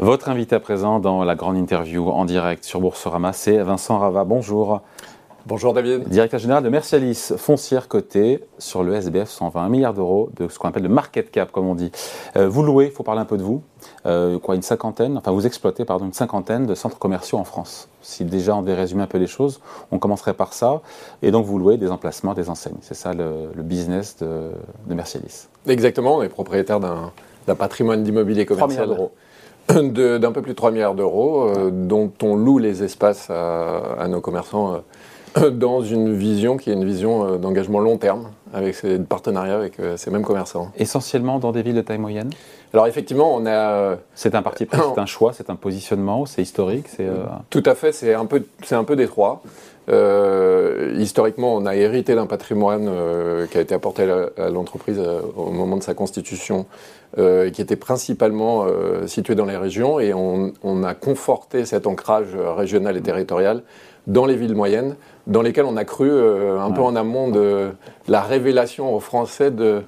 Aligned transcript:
Votre 0.00 0.28
invité 0.28 0.54
à 0.54 0.60
présent 0.60 1.00
dans 1.00 1.24
la 1.24 1.34
grande 1.34 1.56
interview 1.56 2.08
en 2.08 2.24
direct 2.24 2.62
sur 2.62 2.80
Boursorama, 2.80 3.32
c'est 3.32 3.58
Vincent 3.58 3.98
Rava. 3.98 4.22
Bonjour. 4.22 4.80
Bonjour 5.44 5.72
David. 5.72 6.08
Directeur 6.08 6.38
général 6.38 6.62
de 6.62 6.68
Mercialis, 6.68 7.32
foncière 7.36 7.88
cotée 7.88 8.44
sur 8.58 8.84
le 8.84 8.94
SBF 8.94 9.28
120 9.28 9.68
milliards 9.68 9.94
d'euros 9.94 10.30
de 10.36 10.46
ce 10.46 10.56
qu'on 10.56 10.68
appelle 10.68 10.84
le 10.84 10.88
market 10.88 11.32
cap, 11.32 11.50
comme 11.50 11.66
on 11.66 11.74
dit. 11.74 11.90
Euh, 12.36 12.48
vous 12.48 12.62
louez, 12.62 12.84
il 12.86 12.90
faut 12.92 13.02
parler 13.02 13.20
un 13.20 13.24
peu 13.24 13.36
de 13.36 13.42
vous, 13.42 13.60
euh, 14.06 14.38
quoi, 14.38 14.54
une 14.54 14.62
cinquantaine, 14.62 15.18
enfin 15.18 15.32
vous 15.32 15.48
exploitez 15.48 15.84
pardon, 15.84 16.04
une 16.04 16.12
cinquantaine 16.12 16.64
de 16.66 16.76
centres 16.76 17.00
commerciaux 17.00 17.38
en 17.38 17.44
France. 17.44 17.88
Si 18.00 18.24
déjà 18.24 18.54
on 18.54 18.62
devait 18.62 18.74
résumer 18.74 19.02
un 19.02 19.08
peu 19.08 19.18
les 19.18 19.26
choses, 19.26 19.60
on 19.90 19.98
commencerait 19.98 20.34
par 20.34 20.52
ça. 20.52 20.80
Et 21.22 21.32
donc 21.32 21.44
vous 21.44 21.58
louez 21.58 21.76
des 21.76 21.90
emplacements, 21.90 22.34
des 22.34 22.50
enseignes. 22.50 22.78
C'est 22.82 22.94
ça 22.94 23.14
le, 23.14 23.50
business 23.56 24.16
de, 24.18 24.52
de 24.86 24.94
Mercialis. 24.94 25.48
Exactement, 25.66 26.18
on 26.18 26.22
est 26.22 26.28
propriétaire 26.28 26.78
d'un 26.78 27.54
patrimoine 27.56 28.04
d'immobilier 28.04 28.46
commercial 28.46 28.96
d'un 29.74 30.32
peu 30.32 30.42
plus 30.42 30.52
de 30.52 30.56
3 30.56 30.70
milliards 30.70 30.94
d'euros, 30.94 31.48
euh, 31.48 31.70
dont 31.70 32.10
on 32.22 32.36
loue 32.36 32.58
les 32.58 32.82
espaces 32.82 33.28
à, 33.30 34.06
nos 34.08 34.20
commerçants 34.20 34.82
euh, 35.36 35.50
dans 35.50 35.82
une 35.82 36.14
vision 36.14 36.56
qui 36.56 36.70
est 36.70 36.72
une 36.72 36.84
vision 36.84 37.26
euh, 37.26 37.36
d'engagement 37.36 37.80
long 37.80 37.98
terme, 37.98 38.30
avec 38.54 38.74
ces 38.74 38.98
partenariats 38.98 39.56
avec 39.56 39.74
ces 39.96 40.10
mêmes 40.10 40.24
commerçants. 40.24 40.70
Essentiellement 40.78 41.38
dans 41.38 41.52
des 41.52 41.62
villes 41.62 41.74
de 41.74 41.82
taille 41.82 41.98
moyenne? 41.98 42.30
Alors 42.72 42.86
effectivement, 42.86 43.34
on 43.34 43.46
a. 43.46 43.96
C'est 44.14 44.34
un 44.34 44.42
parti 44.42 44.66
pris, 44.66 44.80
c'est 44.94 45.00
un 45.00 45.06
choix, 45.06 45.32
c'est 45.32 45.50
un 45.50 45.56
positionnement, 45.56 46.24
c'est 46.24 46.42
historique, 46.42 46.86
c'est. 46.88 47.06
Tout 47.50 47.62
à 47.66 47.74
fait, 47.74 47.92
c'est 47.92 48.14
un 48.14 48.26
peu, 48.26 48.44
c'est 48.62 48.74
un 48.74 48.84
peu 48.84 48.96
détroit. 48.96 49.42
Euh, 49.88 50.94
historiquement, 50.98 51.54
on 51.54 51.64
a 51.64 51.74
hérité 51.74 52.14
d'un 52.14 52.26
patrimoine 52.26 52.88
euh, 52.88 53.46
qui 53.46 53.56
a 53.56 53.60
été 53.60 53.74
apporté 53.74 54.02
à 54.02 54.50
l'entreprise 54.50 54.98
euh, 54.98 55.22
au 55.36 55.50
moment 55.50 55.76
de 55.76 55.82
sa 55.82 55.94
constitution, 55.94 56.66
qui 57.16 57.62
était 57.62 57.76
principalement 57.76 58.66
situé 59.06 59.34
dans 59.34 59.46
les 59.46 59.56
régions, 59.56 59.98
et 59.98 60.12
on, 60.14 60.82
a 60.84 60.94
conforté 60.94 61.64
cet 61.64 61.86
ancrage 61.86 62.36
régional 62.36 62.96
et 62.96 63.00
territorial 63.00 63.62
dans 64.06 64.26
les 64.26 64.36
villes 64.36 64.54
moyennes, 64.54 64.94
dans 65.26 65.42
lesquelles 65.42 65.64
on 65.64 65.76
a 65.76 65.84
cru 65.84 66.10
un 66.10 66.70
peu 66.70 66.82
en 66.82 66.94
amont 66.96 67.28
de 67.30 67.70
la 68.08 68.20
révélation 68.20 68.94
aux 68.94 69.00
Français 69.00 69.50
de 69.50 69.82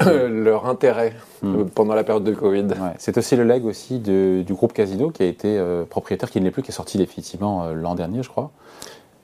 leur 0.04 0.66
intérêt 0.66 1.12
hmm. 1.42 1.66
pendant 1.74 1.94
la 1.94 2.04
période 2.04 2.24
de 2.24 2.32
Covid. 2.32 2.68
C'est 2.98 3.18
aussi 3.18 3.36
le 3.36 3.44
leg 3.44 3.64
aussi 3.66 3.98
du 3.98 4.44
groupe 4.48 4.72
Casino 4.72 5.10
qui 5.10 5.22
a 5.22 5.26
été 5.26 5.62
propriétaire, 5.90 6.30
qui 6.30 6.40
ne 6.40 6.46
l'est 6.46 6.50
plus, 6.50 6.62
qui 6.62 6.70
est 6.70 6.74
sorti 6.74 7.00
effectivement 7.02 7.66
l'an 7.74 7.94
dernier, 7.94 8.22
je 8.22 8.30
crois. 8.30 8.50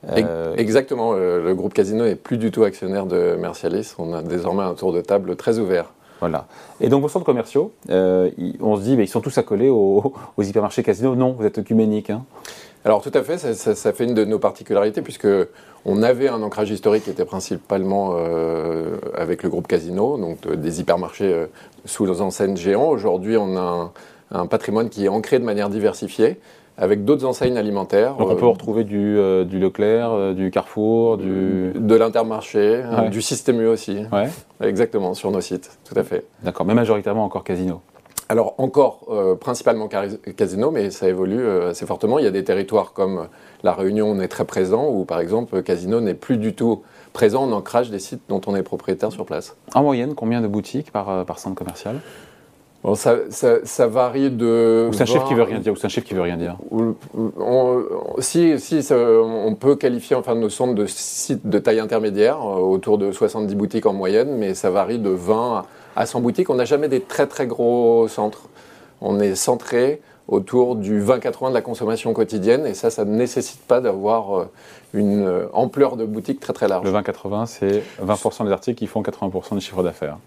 Euh, 0.07 0.55
exactement, 0.55 1.13
euh, 1.13 1.43
le 1.43 1.53
groupe 1.55 1.73
Casino 1.73 2.05
n'est 2.05 2.15
plus 2.15 2.37
du 2.37 2.51
tout 2.51 2.63
actionnaire 2.63 3.05
de 3.05 3.35
Mercialis. 3.35 3.93
On 3.97 4.13
a 4.13 4.21
désormais 4.21 4.63
un 4.63 4.73
tour 4.73 4.93
de 4.93 5.01
table 5.01 5.35
très 5.35 5.59
ouvert. 5.59 5.91
Voilà. 6.19 6.47
Et 6.81 6.89
donc 6.89 7.01
vos 7.01 7.09
centres 7.09 7.25
commerciaux, 7.25 7.71
euh, 7.89 8.29
on 8.59 8.75
se 8.75 8.81
dit, 8.81 8.97
mais 8.97 9.05
ils 9.05 9.09
sont 9.09 9.21
tous 9.21 9.37
accolés 9.37 9.69
aux, 9.69 10.13
hypermarchés 10.37 10.83
Casino. 10.83 11.15
Non, 11.15 11.31
vous 11.31 11.45
êtes 11.45 11.59
œcuménique. 11.59 12.09
Hein. 12.09 12.23
Alors 12.85 13.01
tout 13.01 13.11
à 13.13 13.23
fait, 13.23 13.37
ça, 13.37 13.93
fait 13.93 14.03
une 14.05 14.13
de 14.13 14.23
nos 14.23 14.39
particularités 14.39 15.01
puisque 15.01 15.27
on 15.85 16.01
avait 16.01 16.29
un 16.29 16.41
ancrage 16.41 16.69
historique 16.69 17.03
qui 17.03 17.09
était 17.09 17.25
principalement 17.25 18.15
avec 19.15 19.43
le 19.43 19.49
groupe 19.49 19.67
Casino, 19.67 20.17
donc 20.17 20.49
des 20.49 20.79
hypermarchés 20.79 21.47
sous 21.83 22.05
les 22.05 22.21
enseignes 22.21 22.55
géants. 22.55 22.87
Aujourd'hui, 22.87 23.35
on 23.35 23.57
a 23.57 23.91
un, 24.31 24.47
patrimoine 24.47 24.89
qui 24.89 25.05
est 25.05 25.09
ancré 25.09 25.39
de 25.39 25.43
manière 25.43 25.69
diversifiée 25.69 26.39
avec 26.79 27.03
d'autres 27.03 27.25
enseignes 27.25 27.57
alimentaires. 27.57 28.15
Donc 28.15 28.29
on 28.29 28.35
peut 28.35 28.45
euh, 28.45 28.49
retrouver 28.49 28.83
du, 28.85 29.17
euh, 29.17 29.43
du 29.43 29.59
Leclerc, 29.59 30.11
euh, 30.11 30.33
du 30.33 30.49
Carrefour, 30.49 31.17
du... 31.17 31.71
De 31.75 31.95
l'Intermarché, 31.95 32.83
du 33.11 33.21
Système 33.21 33.61
U 33.61 33.67
aussi. 33.67 34.05
Ouais. 34.11 34.29
Exactement, 34.63 35.13
sur 35.13 35.29
nos 35.29 35.41
sites, 35.41 35.77
tout 35.83 35.97
à 35.99 36.03
fait. 36.03 36.25
D'accord, 36.43 36.65
mais 36.65 36.73
majoritairement 36.73 37.25
encore 37.25 37.43
Casino 37.43 37.81
alors 38.31 38.53
encore 38.59 39.07
principalement 39.39 39.89
Casino, 40.37 40.69
mais 40.69 40.91
ça 40.91 41.09
évolue 41.09 41.49
assez 41.49 41.87
fortement. 41.87 42.19
Il 42.19 42.25
y 42.25 42.27
a 42.27 42.31
des 42.31 42.43
territoires 42.43 42.93
comme 42.93 43.27
La 43.63 43.73
Réunion, 43.73 44.07
on 44.07 44.19
est 44.19 44.27
très 44.27 44.45
présent, 44.45 44.87
où 44.87 45.03
par 45.03 45.19
exemple 45.19 45.63
Casino 45.63 45.99
n'est 45.99 46.13
plus 46.13 46.37
du 46.37 46.53
tout 46.53 46.83
présent 47.11 47.45
en 47.45 47.51
ancrage 47.51 47.89
des 47.89 47.97
sites 47.97 48.21
dont 48.29 48.39
on 48.45 48.55
est 48.55 48.61
propriétaire 48.61 49.11
sur 49.11 49.25
place. 49.25 49.57
En 49.73 49.81
moyenne, 49.81 50.13
combien 50.13 50.41
de 50.41 50.47
boutiques 50.47 50.91
par, 50.91 51.25
par 51.25 51.39
centre 51.39 51.55
commercial? 51.55 52.01
Bon, 52.83 52.95
ça, 52.95 53.17
ça, 53.29 53.87
varie 53.87 54.31
de. 54.31 54.87
Ou 54.89 54.93
c'est 54.93 55.03
un 55.03 55.05
chiffre 55.05 55.27
qui 55.27 55.33
veut 55.33 55.43
rien 55.43 55.59
dire. 55.59 55.73
Ou 55.73 55.75
c'est 55.75 55.85
un 55.85 55.89
chiffre 55.89 56.07
qui 56.07 56.13
veut 56.13 56.21
rien 56.21 56.37
dire. 56.37 56.55
si, 58.19 58.57
si 58.57 58.93
on 58.93 59.55
peut 59.55 59.75
qualifier 59.75 60.15
enfin 60.15 60.35
nos 60.35 60.49
centres 60.49 60.75
de 60.75 60.85
sites 60.85 61.45
de 61.45 61.59
taille 61.59 61.81
intermédiaire, 61.81 62.37
euh, 62.37 62.59
autour 62.59 62.97
de 62.97 63.11
70 63.11 63.53
boutiques 63.55 63.85
en 63.85 63.93
moyenne, 63.93 64.37
mais 64.37 64.53
ça 64.53 64.69
varie 64.69 64.99
de 64.99 65.09
20 65.09 65.65
à 65.97 66.05
100 66.05 66.21
boutiques. 66.21 66.49
On 66.49 66.55
n'a 66.55 66.65
jamais 66.65 66.87
des 66.87 67.01
très 67.01 67.27
très 67.27 67.47
gros 67.47 68.07
centres. 68.07 68.43
On 69.01 69.19
est 69.19 69.35
centré 69.35 70.01
autour 70.29 70.75
du 70.75 71.01
20-80 71.01 71.49
de 71.49 71.53
la 71.53 71.61
consommation 71.61 72.13
quotidienne, 72.13 72.65
et 72.65 72.73
ça, 72.73 72.89
ça 72.89 73.03
ne 73.03 73.15
nécessite 73.15 73.61
pas 73.61 73.81
d'avoir 73.81 74.39
euh, 74.39 74.45
une 74.93 75.25
euh, 75.25 75.47
ampleur 75.53 75.97
de 75.97 76.05
boutique 76.05 76.39
très 76.39 76.53
très 76.53 76.67
large. 76.67 76.85
Le 76.85 76.91
20-80, 76.91 77.45
c'est 77.47 77.83
20% 78.03 78.45
des 78.45 78.51
articles 78.51 78.77
qui 78.77 78.87
font 78.87 79.01
80% 79.01 79.55
du 79.55 79.61
chiffre 79.61 79.81
d'affaires. 79.83 80.17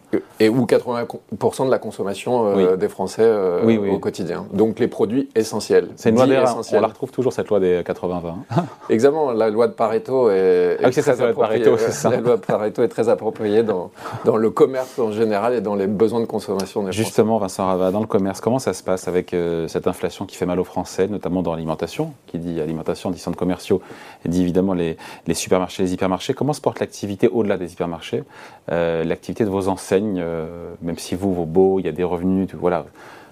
Et 0.40 0.48
ou 0.48 0.66
80% 0.66 1.66
de 1.66 1.70
la 1.70 1.78
consommation 1.78 2.46
euh, 2.46 2.76
des 2.76 2.88
Français 2.88 3.28
au 3.64 3.98
quotidien. 3.98 4.46
Donc 4.52 4.78
les 4.78 4.88
produits 4.88 5.28
essentiels. 5.34 5.88
C'est 5.96 6.10
une 6.10 6.16
loi 6.16 6.24
on 6.72 6.80
la 6.80 6.86
retrouve 6.86 7.10
toujours 7.10 7.32
cette 7.32 7.48
loi 7.48 7.60
des 7.60 7.82
80-20. 7.82 8.32
Exactement, 8.90 9.30
la 9.30 9.50
loi 9.50 9.68
de 9.68 9.72
Pareto 9.72 10.30
est, 10.30 10.78
ah, 10.82 10.90
c'est 10.90 11.02
ça, 11.02 11.14
la 11.14 11.18
loi 11.18 11.28
de 11.32 11.38
Pareto, 11.38 11.76
c'est 11.76 11.92
ça. 11.92 12.10
La 12.10 12.16
loi 12.18 12.36
de 12.36 12.40
Pareto 12.40 12.82
est 12.82 12.88
très 12.88 13.08
appropriée 13.08 13.62
dans, 13.62 13.90
dans 14.24 14.36
le 14.36 14.50
commerce 14.50 14.98
en 14.98 15.12
général 15.12 15.54
et 15.54 15.60
dans 15.60 15.74
les 15.74 15.86
besoins 15.86 16.20
de 16.20 16.26
consommation 16.26 16.82
des 16.82 16.92
Justement, 16.92 17.38
Vincent 17.38 17.66
Rava, 17.66 17.90
dans 17.90 18.00
le 18.00 18.06
commerce, 18.06 18.40
comment 18.40 18.58
ça 18.58 18.72
se 18.72 18.82
passe 18.82 19.06
avec 19.06 19.34
cette 19.68 19.86
inflation 19.92 20.26
qui 20.26 20.36
fait 20.36 20.46
mal 20.46 20.58
aux 20.58 20.64
Français, 20.64 21.06
notamment 21.06 21.42
dans 21.42 21.52
l'alimentation, 21.52 22.14
qui 22.26 22.38
dit 22.38 22.60
alimentation, 22.60 23.10
dit 23.10 23.18
centres 23.18 23.38
commerciaux, 23.38 23.80
dit 24.24 24.42
évidemment 24.42 24.74
les, 24.74 24.96
supermarchés, 25.34 25.82
les 25.82 25.92
hypermarchés. 25.94 26.34
Comment 26.34 26.54
se 26.54 26.60
porte 26.60 26.80
l'activité 26.80 27.28
au-delà 27.28 27.58
des 27.58 27.72
hypermarchés 27.72 28.24
euh, 28.70 29.04
L'activité 29.04 29.44
de 29.44 29.50
vos 29.50 29.68
enseignes, 29.68 30.20
euh, 30.20 30.72
même 30.80 30.98
si 30.98 31.14
vous, 31.14 31.32
vos 31.34 31.46
beaux, 31.46 31.78
il 31.78 31.84
y 31.84 31.88
a 31.88 31.92
des 31.92 32.04
revenus, 32.04 32.48
voilà, 32.54 32.86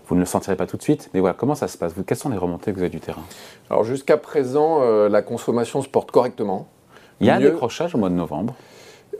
vous 0.06 0.14
ne 0.14 0.20
le 0.20 0.26
sentirez 0.26 0.56
pas 0.56 0.66
tout 0.66 0.76
de 0.76 0.82
suite, 0.82 1.10
mais 1.14 1.20
voilà, 1.20 1.34
comment 1.34 1.54
ça 1.54 1.68
se 1.68 1.78
passe? 1.78 1.94
Quelles 2.06 2.18
sont 2.18 2.30
les 2.30 2.38
remontées 2.38 2.72
que 2.72 2.76
vous 2.76 2.82
avez 2.82 2.90
du 2.90 3.00
terrain? 3.00 3.22
Alors 3.70 3.84
jusqu'à 3.84 4.16
présent, 4.16 4.82
euh, 4.82 5.08
la 5.08 5.22
consommation 5.22 5.82
se 5.82 5.88
porte 5.88 6.10
correctement. 6.10 6.68
Il 7.20 7.26
y 7.26 7.30
a 7.30 7.36
un 7.36 7.40
décrochage 7.40 7.94
au 7.94 7.98
mois 7.98 8.08
de 8.08 8.14
novembre 8.14 8.54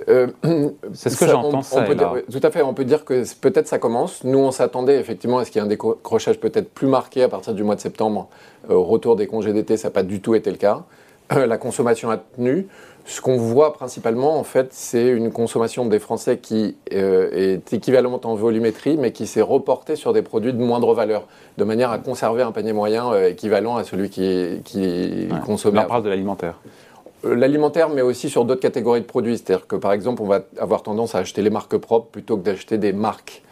euh, 0.08 0.28
c'est 0.92 1.10
ce 1.10 1.16
que 1.16 1.26
j'entends. 1.26 1.62
ça 1.62 1.84
tout 1.84 2.40
à 2.42 2.50
fait, 2.50 2.62
on 2.62 2.74
peut 2.74 2.84
dire 2.84 3.04
que 3.04 3.22
peut-être 3.40 3.68
ça 3.68 3.78
commence. 3.78 4.24
Nous, 4.24 4.38
on 4.38 4.50
s'attendait 4.50 4.98
effectivement 4.98 5.38
à 5.38 5.44
ce 5.44 5.50
qu'il 5.50 5.60
y 5.60 5.62
ait 5.62 5.66
un 5.66 5.68
décrochage 5.68 6.38
peut-être 6.40 6.70
plus 6.70 6.86
marqué 6.86 7.22
à 7.22 7.28
partir 7.28 7.54
du 7.54 7.62
mois 7.62 7.76
de 7.76 7.80
septembre. 7.80 8.28
Euh, 8.70 8.76
retour 8.76 9.16
des 9.16 9.26
congés 9.26 9.52
d'été, 9.52 9.76
ça 9.76 9.88
n'a 9.88 9.92
pas 9.92 10.02
du 10.02 10.20
tout 10.20 10.34
été 10.34 10.50
le 10.50 10.56
cas. 10.56 10.84
Euh, 11.32 11.46
la 11.46 11.58
consommation 11.58 12.10
a 12.10 12.18
tenu. 12.18 12.66
Ce 13.06 13.20
qu'on 13.20 13.38
voit 13.38 13.72
principalement, 13.72 14.38
en 14.38 14.44
fait, 14.44 14.68
c'est 14.72 15.08
une 15.08 15.32
consommation 15.32 15.86
des 15.86 15.98
Français 15.98 16.38
qui 16.38 16.76
est 16.90 17.72
équivalente 17.72 18.26
en 18.26 18.34
volumétrie, 18.34 18.98
mais 18.98 19.10
qui 19.10 19.26
s'est 19.26 19.40
reportée 19.40 19.96
sur 19.96 20.12
des 20.12 20.22
produits 20.22 20.52
de 20.52 20.58
moindre 20.58 20.94
valeur, 20.94 21.26
de 21.56 21.64
manière 21.64 21.90
à 21.90 21.98
conserver 21.98 22.42
un 22.42 22.52
panier 22.52 22.74
moyen 22.74 23.12
équivalent 23.24 23.76
à 23.76 23.84
celui 23.84 24.10
qui, 24.10 24.60
qui 24.64 25.28
ouais. 25.30 25.40
consommé. 25.44 25.80
on 25.80 25.88
parle 25.88 26.02
de 26.04 26.10
l'alimentaire. 26.10 26.60
Euh, 27.24 27.34
l'alimentaire, 27.34 27.88
mais 27.90 28.02
aussi 28.02 28.30
sur 28.30 28.44
d'autres 28.44 28.60
catégories 28.60 29.00
de 29.00 29.06
produits. 29.06 29.36
C'est-à-dire 29.38 29.66
que 29.66 29.76
par 29.76 29.92
exemple, 29.92 30.22
on 30.22 30.26
va 30.26 30.40
avoir 30.58 30.82
tendance 30.82 31.14
à 31.14 31.18
acheter 31.18 31.42
les 31.42 31.50
marques 31.50 31.76
propres 31.76 32.08
plutôt 32.10 32.36
que 32.36 32.42
d'acheter 32.42 32.78
des 32.78 32.92
marques, 32.92 33.42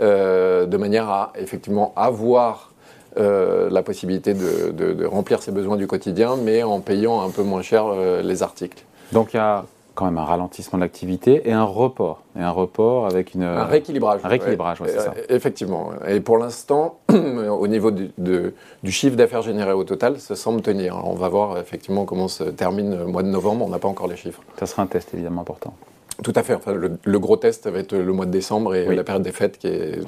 euh, 0.00 0.66
de 0.66 0.76
manière 0.76 1.08
à 1.08 1.32
effectivement 1.36 1.92
avoir 1.96 2.72
euh, 3.18 3.68
la 3.70 3.82
possibilité 3.82 4.34
de, 4.34 5.04
remplir 5.06 5.42
ses 5.42 5.50
besoins 5.50 5.76
du 5.76 5.86
quotidien, 5.86 6.36
mais 6.36 6.62
en 6.62 6.80
payant 6.80 7.22
un 7.22 7.30
peu 7.30 7.42
moins 7.42 7.62
cher 7.62 7.86
les 8.22 8.42
articles. 8.42 8.84
Donc 9.12 9.34
il 9.34 9.36
y 9.36 9.40
a 9.40 9.64
quand 9.96 10.04
même 10.04 10.18
un 10.18 10.24
ralentissement 10.24 10.78
de 10.78 10.84
l'activité 10.84 11.48
et 11.48 11.52
un 11.52 11.64
report. 11.64 12.22
Et 12.38 12.42
un 12.42 12.50
report 12.50 13.06
avec 13.06 13.34
une... 13.34 13.42
Un 13.42 13.64
rééquilibrage. 13.64 14.20
Un 14.22 14.28
rééquilibrage, 14.28 14.78
c'est 14.84 15.00
ça. 15.00 15.14
Effectivement. 15.28 15.90
Et 16.06 16.20
pour 16.20 16.38
l'instant, 16.38 17.00
au 17.08 17.66
niveau 17.66 17.90
du, 17.90 18.10
du 18.16 18.92
chiffre 18.92 19.16
d'affaires 19.16 19.42
généré 19.42 19.72
au 19.72 19.82
total, 19.82 20.20
ça 20.20 20.36
semble 20.36 20.60
tenir. 20.62 21.00
on 21.04 21.14
va 21.14 21.28
voir 21.28 21.58
effectivement 21.58 22.04
comment 22.04 22.28
se 22.28 22.44
termine 22.44 22.96
le 22.96 23.06
mois 23.06 23.24
de 23.24 23.28
novembre. 23.28 23.64
On 23.64 23.70
n'a 23.70 23.78
pas 23.78 23.88
encore 23.88 24.06
les 24.06 24.16
chiffres. 24.16 24.42
Ça 24.58 24.66
sera 24.66 24.82
un 24.82 24.86
test 24.86 25.12
évidemment 25.14 25.40
important. 25.40 25.74
Tout 26.22 26.32
à 26.34 26.42
fait. 26.42 26.54
Enfin, 26.54 26.72
le, 26.72 27.18
gros 27.18 27.36
test 27.36 27.68
va 27.68 27.78
être 27.78 27.94
le 27.94 28.12
mois 28.12 28.26
de 28.26 28.30
décembre 28.30 28.74
et 28.74 28.94
la 28.94 29.04
période 29.04 29.22
des 29.22 29.32
fêtes 29.32 29.58
qui 29.58 29.66
est 29.66 29.98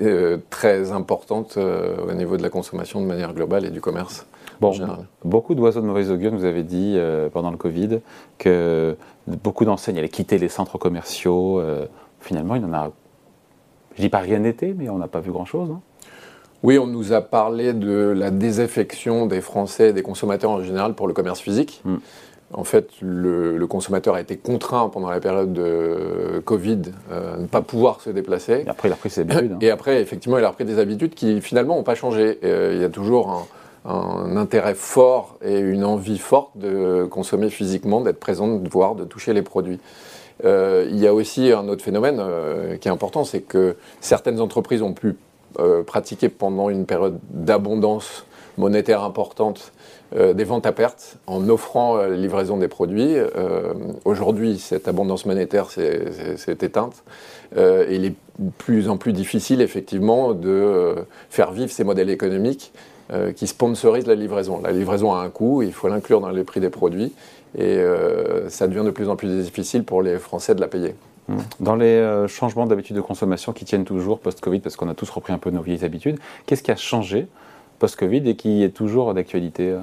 euh, 0.00 0.38
très 0.50 0.92
importante 0.92 1.54
euh, 1.56 1.96
au 2.08 2.12
niveau 2.12 2.36
de 2.36 2.42
la 2.42 2.50
consommation 2.50 3.00
de 3.00 3.06
manière 3.06 3.32
globale 3.32 3.64
et 3.64 3.70
du 3.70 3.80
commerce. 3.80 4.26
Bon, 4.72 5.04
beaucoup 5.24 5.54
d'oiseaux 5.54 5.80
de 5.80 5.86
mauvaise 5.86 6.10
augure 6.10 6.32
nous 6.32 6.44
avaient 6.44 6.62
dit 6.62 6.94
euh, 6.96 7.28
pendant 7.28 7.50
le 7.50 7.56
Covid 7.56 8.00
que 8.38 8.96
beaucoup 9.26 9.64
d'enseignes 9.64 9.98
allaient 9.98 10.08
quitter 10.08 10.38
les 10.38 10.48
centres 10.48 10.78
commerciaux. 10.78 11.62
finalement, 12.20 12.54
il 12.54 12.62
n'en 12.62 12.72
a, 12.72 12.90
je 13.96 14.02
dis 14.02 14.08
pas 14.08 14.18
rien 14.18 14.38
n'était, 14.38 14.74
mais 14.76 14.88
on 14.88 14.98
n'a 14.98 15.08
pas 15.08 15.20
vu 15.20 15.30
grand-chose. 15.30 15.70
Hein. 15.70 15.80
Oui, 16.62 16.78
on 16.78 16.86
nous 16.86 17.12
a 17.12 17.20
parlé 17.20 17.74
de 17.74 18.14
la 18.16 18.30
désaffection 18.30 19.26
des 19.26 19.42
Français 19.42 19.90
et 19.90 19.92
des 19.92 20.02
consommateurs 20.02 20.50
en 20.50 20.62
général 20.62 20.94
pour 20.94 21.06
le 21.06 21.12
commerce 21.12 21.40
physique. 21.40 21.82
Hmm. 21.84 21.96
en 22.54 22.64
fait, 22.64 22.88
le, 23.02 23.66
consommateur 23.66 24.14
a 24.14 24.20
été 24.20 24.38
contraint 24.38 24.88
pendant 24.88 25.10
la 25.10 25.20
période 25.20 25.52
de 25.52 26.40
Covid 26.44 26.82
à 27.10 27.36
ne 27.36 27.46
pas 27.46 27.60
pouvoir 27.60 28.00
se 28.00 28.08
déplacer. 28.08 28.62
Et 28.66 28.70
après, 28.70 28.88
il 28.88 28.92
a 28.92 28.96
pris 28.96 29.10
ses 29.10 29.20
habitudes. 29.22 29.52
Hein. 29.52 29.58
Et 29.60 29.70
après, 29.70 30.00
effectivement, 30.00 30.38
il 30.38 30.44
a 30.44 30.48
repris 30.48 30.64
des 30.64 30.78
habitudes 30.78 31.14
qui 31.14 31.42
finalement 31.42 31.76
n'ont 31.76 31.82
pas 31.82 31.94
changé. 31.94 32.38
il 32.42 32.80
y 32.80 32.84
a 32.84 32.88
toujours 32.88 33.30
un, 33.30 33.42
intérêt 33.84 34.74
fort 34.74 35.36
et 35.44 35.58
une 35.58 35.84
envie 35.84 36.18
forte 36.18 36.56
de 36.56 37.06
consommer 37.10 37.50
physiquement, 37.50 38.00
d'être 38.00 38.18
présent, 38.18 38.56
de 38.56 38.68
voir, 38.68 38.94
de 38.94 39.04
toucher 39.04 39.32
les 39.34 39.42
produits. 39.42 39.78
il 40.42 40.96
y 40.96 41.06
a 41.06 41.12
aussi 41.12 41.52
un 41.52 41.68
autre 41.68 41.84
phénomène 41.84 42.22
qui 42.80 42.88
est 42.88 42.90
important, 42.90 43.24
c'est 43.24 43.42
que 43.42 43.76
certaines 44.00 44.40
entreprises 44.40 44.80
ont 44.80 44.94
pu 44.94 45.16
pratiquer 45.86 46.30
pendant 46.30 46.70
une 46.70 46.86
période 46.86 47.18
d'abondance 47.30 48.24
monétaire 48.58 49.02
importante 49.02 49.72
euh, 50.16 50.32
des 50.32 50.44
ventes 50.44 50.66
à 50.66 50.72
perte 50.72 51.16
en 51.26 51.48
offrant 51.48 51.96
la 51.96 52.10
livraison 52.10 52.56
des 52.56 52.68
produits. 52.68 53.16
Euh, 53.16 53.74
aujourd'hui, 54.04 54.58
cette 54.58 54.86
abondance 54.86 55.26
monétaire 55.26 55.70
s'est 55.70 56.58
éteinte. 56.60 57.02
Euh, 57.56 57.86
et 57.88 57.96
il 57.96 58.04
est 58.04 58.14
de 58.38 58.50
plus 58.58 58.88
en 58.88 58.96
plus 58.96 59.12
difficile, 59.12 59.60
effectivement, 59.60 60.32
de 60.32 60.94
faire 61.30 61.52
vivre 61.52 61.70
ces 61.70 61.84
modèles 61.84 62.10
économiques 62.10 62.72
qui 63.36 63.46
sponsorisent 63.46 64.06
la 64.06 64.14
livraison. 64.14 64.60
La 64.62 64.72
livraison 64.72 65.12
a 65.12 65.18
un 65.18 65.30
coût, 65.30 65.62
il 65.62 65.72
faut 65.72 65.88
l'inclure 65.88 66.20
dans 66.20 66.30
les 66.30 66.44
prix 66.44 66.60
des 66.60 66.70
produits. 66.70 67.12
Et 67.56 67.78
ça 68.48 68.66
devient 68.66 68.84
de 68.84 68.90
plus 68.90 69.08
en 69.08 69.16
plus 69.16 69.28
difficile 69.28 69.84
pour 69.84 70.02
les 70.02 70.18
Français 70.18 70.54
de 70.54 70.60
la 70.60 70.68
payer. 70.68 70.94
Mmh. 71.28 71.36
Dans 71.60 71.76
les 71.76 72.26
changements 72.28 72.66
d'habitudes 72.66 72.96
de 72.96 73.00
consommation 73.00 73.52
qui 73.52 73.64
tiennent 73.64 73.84
toujours 73.84 74.18
post-Covid, 74.18 74.60
parce 74.60 74.76
qu'on 74.76 74.88
a 74.88 74.94
tous 74.94 75.08
repris 75.08 75.32
un 75.32 75.38
peu 75.38 75.50
nos 75.50 75.62
vieilles 75.62 75.84
habitudes, 75.84 76.18
qu'est-ce 76.46 76.62
qui 76.62 76.70
a 76.70 76.76
changé 76.76 77.28
post-Covid 77.78 78.28
et 78.28 78.36
qui 78.36 78.62
est 78.62 78.70
toujours 78.70 79.14
d'actualité 79.14 79.70
euh? 79.70 79.78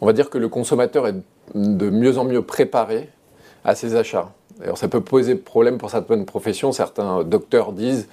On 0.00 0.06
va 0.06 0.12
dire 0.12 0.30
que 0.30 0.38
le 0.38 0.48
consommateur 0.48 1.06
est 1.06 1.14
de 1.54 1.88
mieux 1.88 2.18
en 2.18 2.24
mieux 2.24 2.42
préparé 2.42 3.08
à 3.64 3.76
ses 3.76 3.94
achats. 3.94 4.32
Alors 4.62 4.78
ça 4.78 4.88
peut 4.88 5.00
poser 5.00 5.34
problème 5.34 5.78
pour 5.78 5.90
certaines 5.90 6.24
professions. 6.24 6.72
Certains 6.72 7.24
docteurs 7.24 7.72
disent 7.72 8.08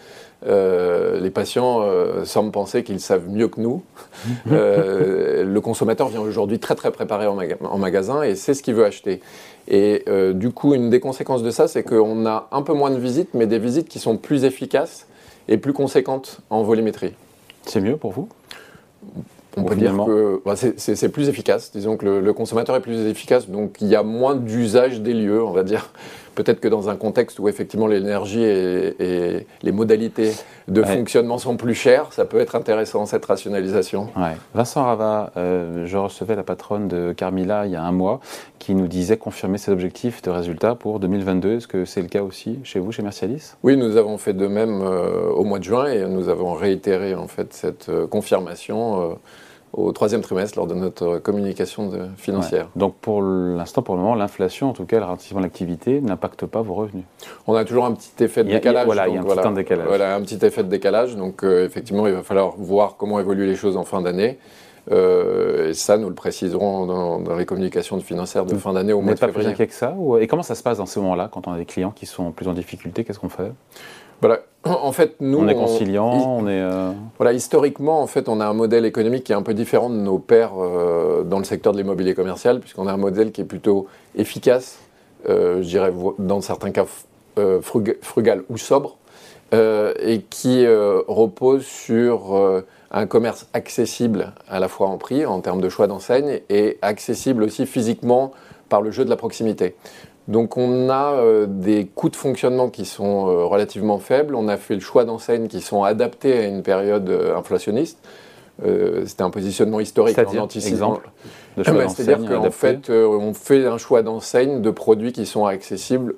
euh, 0.47 1.19
les 1.19 1.29
patients 1.31 1.81
euh, 1.81 2.23
semblent 2.23 2.51
penser 2.51 2.83
qu'ils 2.83 2.99
savent 2.99 3.27
mieux 3.27 3.47
que 3.47 3.59
nous. 3.59 3.83
le 4.45 5.59
consommateur 5.59 6.07
vient 6.07 6.21
aujourd'hui 6.21 6.59
très 6.59 6.75
très 6.75 6.91
préparé 6.91 7.27
en, 7.27 7.37
en 7.37 7.77
magasin 7.77 8.23
et 8.23 8.35
c'est 8.35 8.53
ce 8.53 8.63
qu'il 8.63 8.75
veut 8.75 8.85
acheter. 8.85 9.21
Et 9.67 10.03
du 10.33 10.51
coup, 10.51 10.73
une 10.73 10.89
des 10.89 10.99
conséquences 10.99 11.43
de 11.43 11.51
ça, 11.51 11.67
c'est 11.67 11.83
qu'on 11.83 12.25
a 12.25 12.47
un 12.51 12.63
peu 12.63 12.73
moins 12.73 12.89
de 12.89 12.97
visites, 12.97 13.35
mais 13.35 13.45
des 13.45 13.59
visites 13.59 13.87
qui 13.87 13.99
sont 13.99 14.17
plus 14.17 14.43
efficaces 14.43 15.05
et 15.47 15.57
plus 15.57 15.73
conséquentes 15.73 16.39
en 16.49 16.63
volumétrie. 16.63 17.13
C'est 17.65 17.81
mieux 17.81 17.97
pour 17.97 18.11
vous? 18.11 18.29
On 19.57 19.63
peut 19.63 19.75
dire 19.75 19.95
que 20.05 20.41
bah, 20.45 20.55
c'est 20.55 21.09
plus 21.09 21.27
efficace. 21.27 21.71
Disons 21.71 21.97
que 21.97 22.05
le, 22.05 22.33
consommateur 22.33 22.75
est 22.75 22.81
plus 22.81 23.07
efficace, 23.07 23.49
donc 23.49 23.77
il 23.81 23.87
y 23.87 23.95
a 23.95 24.03
moins 24.03 24.35
d'usage 24.35 25.01
des 25.01 25.13
lieux, 25.13 25.43
on 25.43 25.51
va 25.51 25.63
dire. 25.63 25.91
Peut-être 26.39 26.61
que 26.61 26.69
dans 26.69 26.87
un 26.87 26.95
contexte 26.95 27.37
où 27.39 27.49
effectivement 27.49 27.85
l'énergie 27.85 28.41
et, 28.41 29.45
les 29.61 29.71
modalités 29.73 30.31
de 30.69 30.83
fonctionnement 30.83 31.37
sont 31.37 31.57
plus 31.57 31.75
chères, 31.75 32.13
ça 32.13 32.23
peut 32.23 32.39
être 32.39 32.55
intéressant 32.55 33.05
cette 33.05 33.25
rationalisation. 33.25 34.07
Vincent 34.53 34.85
Rava, 34.85 35.33
euh, 35.35 35.85
je 35.85 35.97
recevais 35.97 36.37
la 36.37 36.43
patronne 36.43 36.87
de 36.87 37.11
Carmila 37.11 37.65
il 37.65 37.73
y 37.73 37.75
a 37.75 37.83
un 37.83 37.91
mois 37.91 38.21
qui 38.57 38.73
nous 38.73 38.87
disait 38.87 39.17
confirmer 39.17 39.57
ses 39.57 39.73
objectifs 39.73 40.21
de 40.21 40.29
résultats 40.29 40.75
pour 40.75 41.01
2022. 41.01 41.57
Est-ce 41.57 41.67
que 41.67 41.83
c'est 41.83 42.01
le 42.01 42.07
cas 42.07 42.23
aussi 42.23 42.59
chez 42.63 42.79
vous, 42.79 42.93
chez 42.93 43.03
Mercialis 43.03 43.55
Oui, 43.63 43.75
nous 43.75 43.97
avons 43.97 44.17
fait 44.17 44.33
de 44.33 44.47
même 44.47 44.81
euh, 44.81 45.29
au 45.31 45.43
mois 45.43 45.59
de 45.59 45.65
juin 45.65 45.87
et 45.87 46.07
nous 46.07 46.29
avons 46.29 46.53
réitéré 46.53 47.15
en 47.15 47.27
fait 47.27 47.53
cette 47.53 47.89
euh, 47.89 48.07
confirmation 48.07 49.17
au 49.73 49.91
troisième 49.91 50.21
trimestre 50.21 50.57
lors 50.57 50.67
de 50.67 50.73
notre 50.73 51.19
communication 51.19 51.91
financière. 52.17 52.69
Donc 52.75 52.95
pour 52.95 53.21
l'instant, 53.21 53.81
pour 53.81 53.95
le 53.95 54.01
moment, 54.01 54.15
l'inflation, 54.15 54.69
en 54.69 54.73
tout 54.73 54.85
cas 54.85 54.97
le 54.97 55.03
ralentissement 55.03 55.39
de 55.39 55.45
l'activité, 55.45 56.01
n'impacte 56.01 56.45
pas 56.45 56.61
vos 56.61 56.73
revenus. 56.73 57.05
On 57.47 57.53
a 57.55 57.65
toujours 57.65 57.85
un 57.85 57.93
petit 57.93 58.23
effet 58.23 58.43
de 58.43 58.49
décalage. 58.49 58.85
voilà, 58.85 59.07
il 59.07 59.15
y 59.15 59.17
a 59.17 59.21
un 59.21 59.23
petit 59.23 59.41
temps 59.41 59.51
de 59.51 59.55
décalage. 59.55 59.87
Voilà, 59.87 60.15
un 60.15 60.21
petit 60.21 60.43
effet 60.45 60.63
de 60.63 60.69
décalage. 60.69 61.15
Donc 61.15 61.43
euh, 61.43 61.65
effectivement, 61.65 62.07
il 62.07 62.13
va 62.13 62.23
falloir 62.23 62.55
voir 62.57 62.95
comment 62.97 63.19
évoluent 63.19 63.47
les 63.47 63.55
choses 63.55 63.77
en 63.77 63.83
fin 63.83 64.01
d'année. 64.01 64.39
Euh, 64.91 65.69
et 65.69 65.73
ça, 65.73 65.97
nous 65.97 66.09
le 66.09 66.15
préciserons 66.15 67.19
dans, 67.19 67.35
les 67.35 67.45
communications 67.45 67.99
financières 67.99 68.45
de 68.45 68.55
fin 68.55 68.73
d'année 68.73 68.93
au 68.93 69.01
mois 69.01 69.13
de 69.13 69.19
février. 69.19 69.49
Vous 69.49 69.51
pas 69.51 69.55
plus 69.55 69.67
que 69.67 69.73
ça 69.73 69.95
Et 70.19 70.27
comment 70.27 70.43
ça 70.43 70.55
se 70.55 70.63
passe 70.63 70.77
dans 70.77 70.85
ce 70.85 70.99
moment-là, 70.99 71.29
quand 71.31 71.47
on 71.47 71.51
a 71.51 71.57
des 71.57 71.65
clients 71.65 71.91
qui 71.91 72.05
sont 72.05 72.31
plus 72.31 72.47
en 72.47 72.53
difficulté 72.53 73.03
Qu'est-ce 73.03 73.19
qu'on 73.19 73.29
fait? 73.29 73.51
Voilà. 74.21 74.39
En 74.65 74.91
fait, 74.91 75.15
nous, 75.21 75.39
on 75.39 75.47
est 75.47 75.55
conciliant, 75.55 76.11
on, 76.11 76.47
est. 76.47 76.61
Euh, 76.61 76.91
voilà, 77.17 77.31
historiquement, 77.31 78.01
en 78.01 78.07
fait, 78.07 78.27
on 78.27 78.41
a 78.41 78.45
un 78.45 78.53
modèle 78.53 78.85
économique 78.85 79.23
qui 79.23 79.31
est 79.31 79.35
un 79.35 79.41
peu 79.41 79.53
différent 79.53 79.89
de 79.89 79.95
nos 79.95 80.19
pairs 80.19 80.51
euh, 80.57 81.23
dans 81.23 81.37
le 81.37 81.45
secteur 81.45 81.71
de 81.71 81.77
l'immobilier 81.77 82.13
commercial, 82.13 82.59
puisqu'on 82.59 82.85
a 82.85 82.91
un 82.91 82.97
modèle 82.97 83.31
qui 83.31 83.39
est 83.39 83.45
plutôt 83.45 83.87
efficace, 84.15 84.79
euh, 85.29 85.61
je 85.61 85.67
dirais 85.67 85.93
dans 86.19 86.41
certains 86.41 86.71
cas 86.71 86.85
frugal 88.01 88.43
ou 88.49 88.57
sobre, 88.57 88.97
et 89.53 90.21
qui 90.29 90.67
repose 90.67 91.65
sur 91.65 92.63
un 92.91 93.05
commerce 93.05 93.47
accessible 93.53 94.33
à 94.49 94.59
la 94.59 94.67
fois 94.67 94.87
en 94.87 94.97
prix, 94.97 95.25
en 95.25 95.39
termes 95.39 95.61
de 95.61 95.69
choix 95.69 95.87
d'enseigne, 95.87 96.41
et 96.49 96.77
accessible 96.81 97.43
aussi 97.43 97.65
physiquement 97.65 98.33
par 98.67 98.81
le 98.81 98.91
jeu 98.91 99.05
de 99.05 99.09
la 99.09 99.15
proximité. 99.15 99.75
Donc 100.29 100.57
on 100.57 100.89
a 100.89 101.13
euh, 101.13 101.47
des 101.49 101.87
coûts 101.87 102.09
de 102.09 102.15
fonctionnement 102.15 102.69
qui 102.69 102.85
sont 102.85 103.27
euh, 103.27 103.45
relativement 103.45 103.97
faibles. 103.97 104.35
On 104.35 104.47
a 104.47 104.57
fait 104.57 104.75
le 104.75 104.79
choix 104.79 105.03
d'enseignes 105.03 105.47
qui 105.47 105.59
sont 105.59 105.83
adaptés 105.83 106.37
à 106.37 106.45
une 106.45 106.61
période 106.61 107.09
euh, 107.09 107.35
inflationniste. 107.35 107.97
C'était 109.05 109.23
un 109.23 109.29
positionnement 109.29 109.79
historique 109.79 110.19
en 110.19 110.37
anticipant. 110.37 110.99
C'est-à-dire 111.63 112.29
qu'en 112.29 112.51
fait, 112.51 112.89
on 112.89 113.33
fait 113.33 113.65
un 113.65 113.77
choix 113.77 114.01
d'enseigne 114.01 114.61
de 114.61 114.69
produits 114.69 115.13
qui 115.13 115.25
sont 115.25 115.45
accessibles 115.45 116.15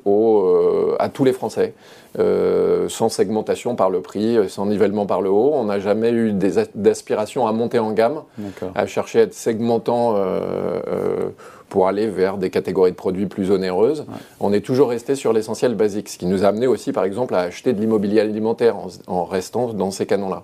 à 0.98 1.10
tous 1.10 1.24
les 1.24 1.34
Français, 1.34 1.76
sans 2.18 3.10
segmentation 3.10 3.76
par 3.76 3.92
le 3.92 4.02
prix, 4.02 4.50
sans 4.50 4.66
nivellement 4.66 5.06
par 5.06 5.22
le 5.22 5.30
haut. 5.30 5.52
On 5.54 5.66
n'a 5.66 5.80
jamais 5.80 6.10
eu 6.10 6.34
d'aspiration 6.34 7.46
à 7.46 7.52
monter 7.52 7.78
en 7.78 7.92
gamme, 7.92 8.24
à 8.74 8.88
chercher 8.88 9.20
à 9.20 9.22
être 9.22 9.36
segmentant 9.36 10.16
pour 11.72 11.88
aller 11.88 12.08
vers 12.08 12.38
des 12.38 12.50
catégories 12.50 12.92
de 12.92 12.98
produits 12.98 13.28
plus 13.28 13.50
onéreuses. 13.50 14.06
On 14.42 14.52
est 14.52 14.60
toujours 14.60 14.90
resté 14.90 15.16
sur 15.16 15.32
l'essentiel 15.32 15.74
basique, 15.74 16.10
ce 16.10 16.18
qui 16.18 16.26
nous 16.26 16.44
a 16.44 16.50
amené 16.50 16.68
aussi, 16.68 16.92
par 16.92 17.06
exemple, 17.06 17.34
à 17.34 17.40
acheter 17.40 17.72
de 17.72 17.80
l'immobilier 17.80 18.20
alimentaire 18.20 18.76
en, 19.08 19.24
restant 19.24 19.74
dans 19.74 19.90
ces 19.90 20.06
canons-là. 20.06 20.44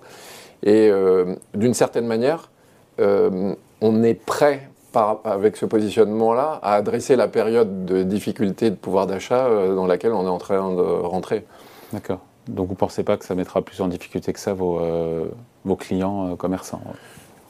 Et 0.62 0.88
euh, 0.88 1.34
d'une 1.54 1.74
certaine 1.74 2.06
manière, 2.06 2.50
euh, 2.98 3.54
on 3.82 4.02
est 4.02 4.14
prêt, 4.14 4.70
par, 4.90 5.20
avec 5.24 5.58
ce 5.58 5.66
positionnement-là, 5.66 6.60
à 6.62 6.76
adresser 6.76 7.14
la 7.14 7.28
période 7.28 7.84
de 7.84 8.02
difficulté 8.04 8.70
de 8.70 8.76
pouvoir 8.76 9.06
d'achat 9.06 9.48
euh, 9.48 9.74
dans 9.74 9.86
laquelle 9.86 10.14
on 10.14 10.24
est 10.24 10.30
en 10.30 10.38
train 10.38 10.74
de 10.74 10.80
rentrer. 10.80 11.44
D'accord. 11.92 12.20
Donc 12.48 12.68
vous 12.68 12.72
ne 12.72 12.78
pensez 12.78 13.02
pas 13.02 13.18
que 13.18 13.26
ça 13.26 13.34
mettra 13.34 13.60
plus 13.60 13.82
en 13.82 13.88
difficulté 13.88 14.32
que 14.32 14.40
ça 14.40 14.54
vos, 14.54 14.80
vos 15.66 15.76
clients 15.76 16.34
commerçants 16.36 16.80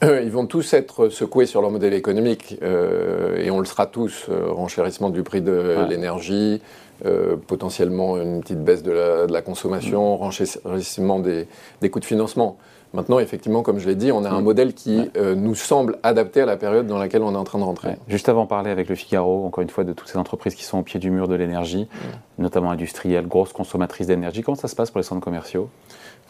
ils 0.01 0.31
vont 0.31 0.45
tous 0.45 0.73
être 0.73 1.09
secoués 1.09 1.45
sur 1.45 1.61
leur 1.61 1.71
modèle 1.71 1.93
économique 1.93 2.57
euh, 2.61 3.37
et 3.37 3.51
on 3.51 3.59
le 3.59 3.65
sera 3.65 3.85
tous. 3.85 4.27
Euh, 4.29 4.51
renchérissement 4.51 5.09
du 5.09 5.23
prix 5.23 5.41
de 5.41 5.85
l'énergie, 5.89 6.61
euh, 7.05 7.35
potentiellement 7.35 8.17
une 8.17 8.41
petite 8.41 8.63
baisse 8.63 8.83
de 8.83 8.91
la, 8.91 9.41
consommation, 9.41 10.15
mm. 10.15 10.19
renchérissement 10.19 11.19
des, 11.19 11.47
coûts 11.89 11.99
de 11.99 12.05
financement. 12.05 12.57
Maintenant, 12.93 13.19
effectivement, 13.19 13.61
comme 13.61 13.77
je 13.77 13.87
l'ai 13.87 13.95
dit, 13.95 14.11
on 14.11 14.23
a 14.23 14.29
un 14.29 14.39
mm. 14.39 14.43
modèle 14.43 14.73
qui 14.73 15.09
nous 15.35 15.55
semble 15.55 15.97
adapté 16.03 16.41
à 16.41 16.45
la 16.45 16.55
période 16.55 16.87
dans 16.87 16.97
laquelle 16.97 17.21
on 17.21 17.33
est 17.33 17.37
en 17.37 17.43
train 17.43 17.59
de 17.59 17.65
rentrer. 17.65 17.95
Juste 18.07 18.29
avant 18.29 18.43
de 18.45 18.49
parler 18.49 18.71
avec 18.71 18.87
le 18.87 18.95
Figaro, 18.95 19.45
encore 19.45 19.61
une 19.61 19.69
fois, 19.69 19.83
de 19.83 19.91
toutes 19.91 20.07
ces 20.07 20.17
entreprises 20.17 20.55
qui 20.55 20.63
sont 20.63 20.79
au 20.79 20.83
pied 20.83 20.99
du 20.99 21.11
mur 21.11 21.27
de 21.27 21.35
l'énergie, 21.35 21.89
mm. 21.91 22.41
notamment 22.41 22.71
industrielles, 22.71 23.27
grosses 23.27 23.53
consommatrices 23.53 24.07
d'énergie, 24.07 24.43
comment 24.43 24.55
ça 24.55 24.69
se 24.69 24.75
passe 24.75 24.91
pour 24.91 24.99
les 24.99 25.05
centres 25.05 25.21
commerciaux? 25.21 25.69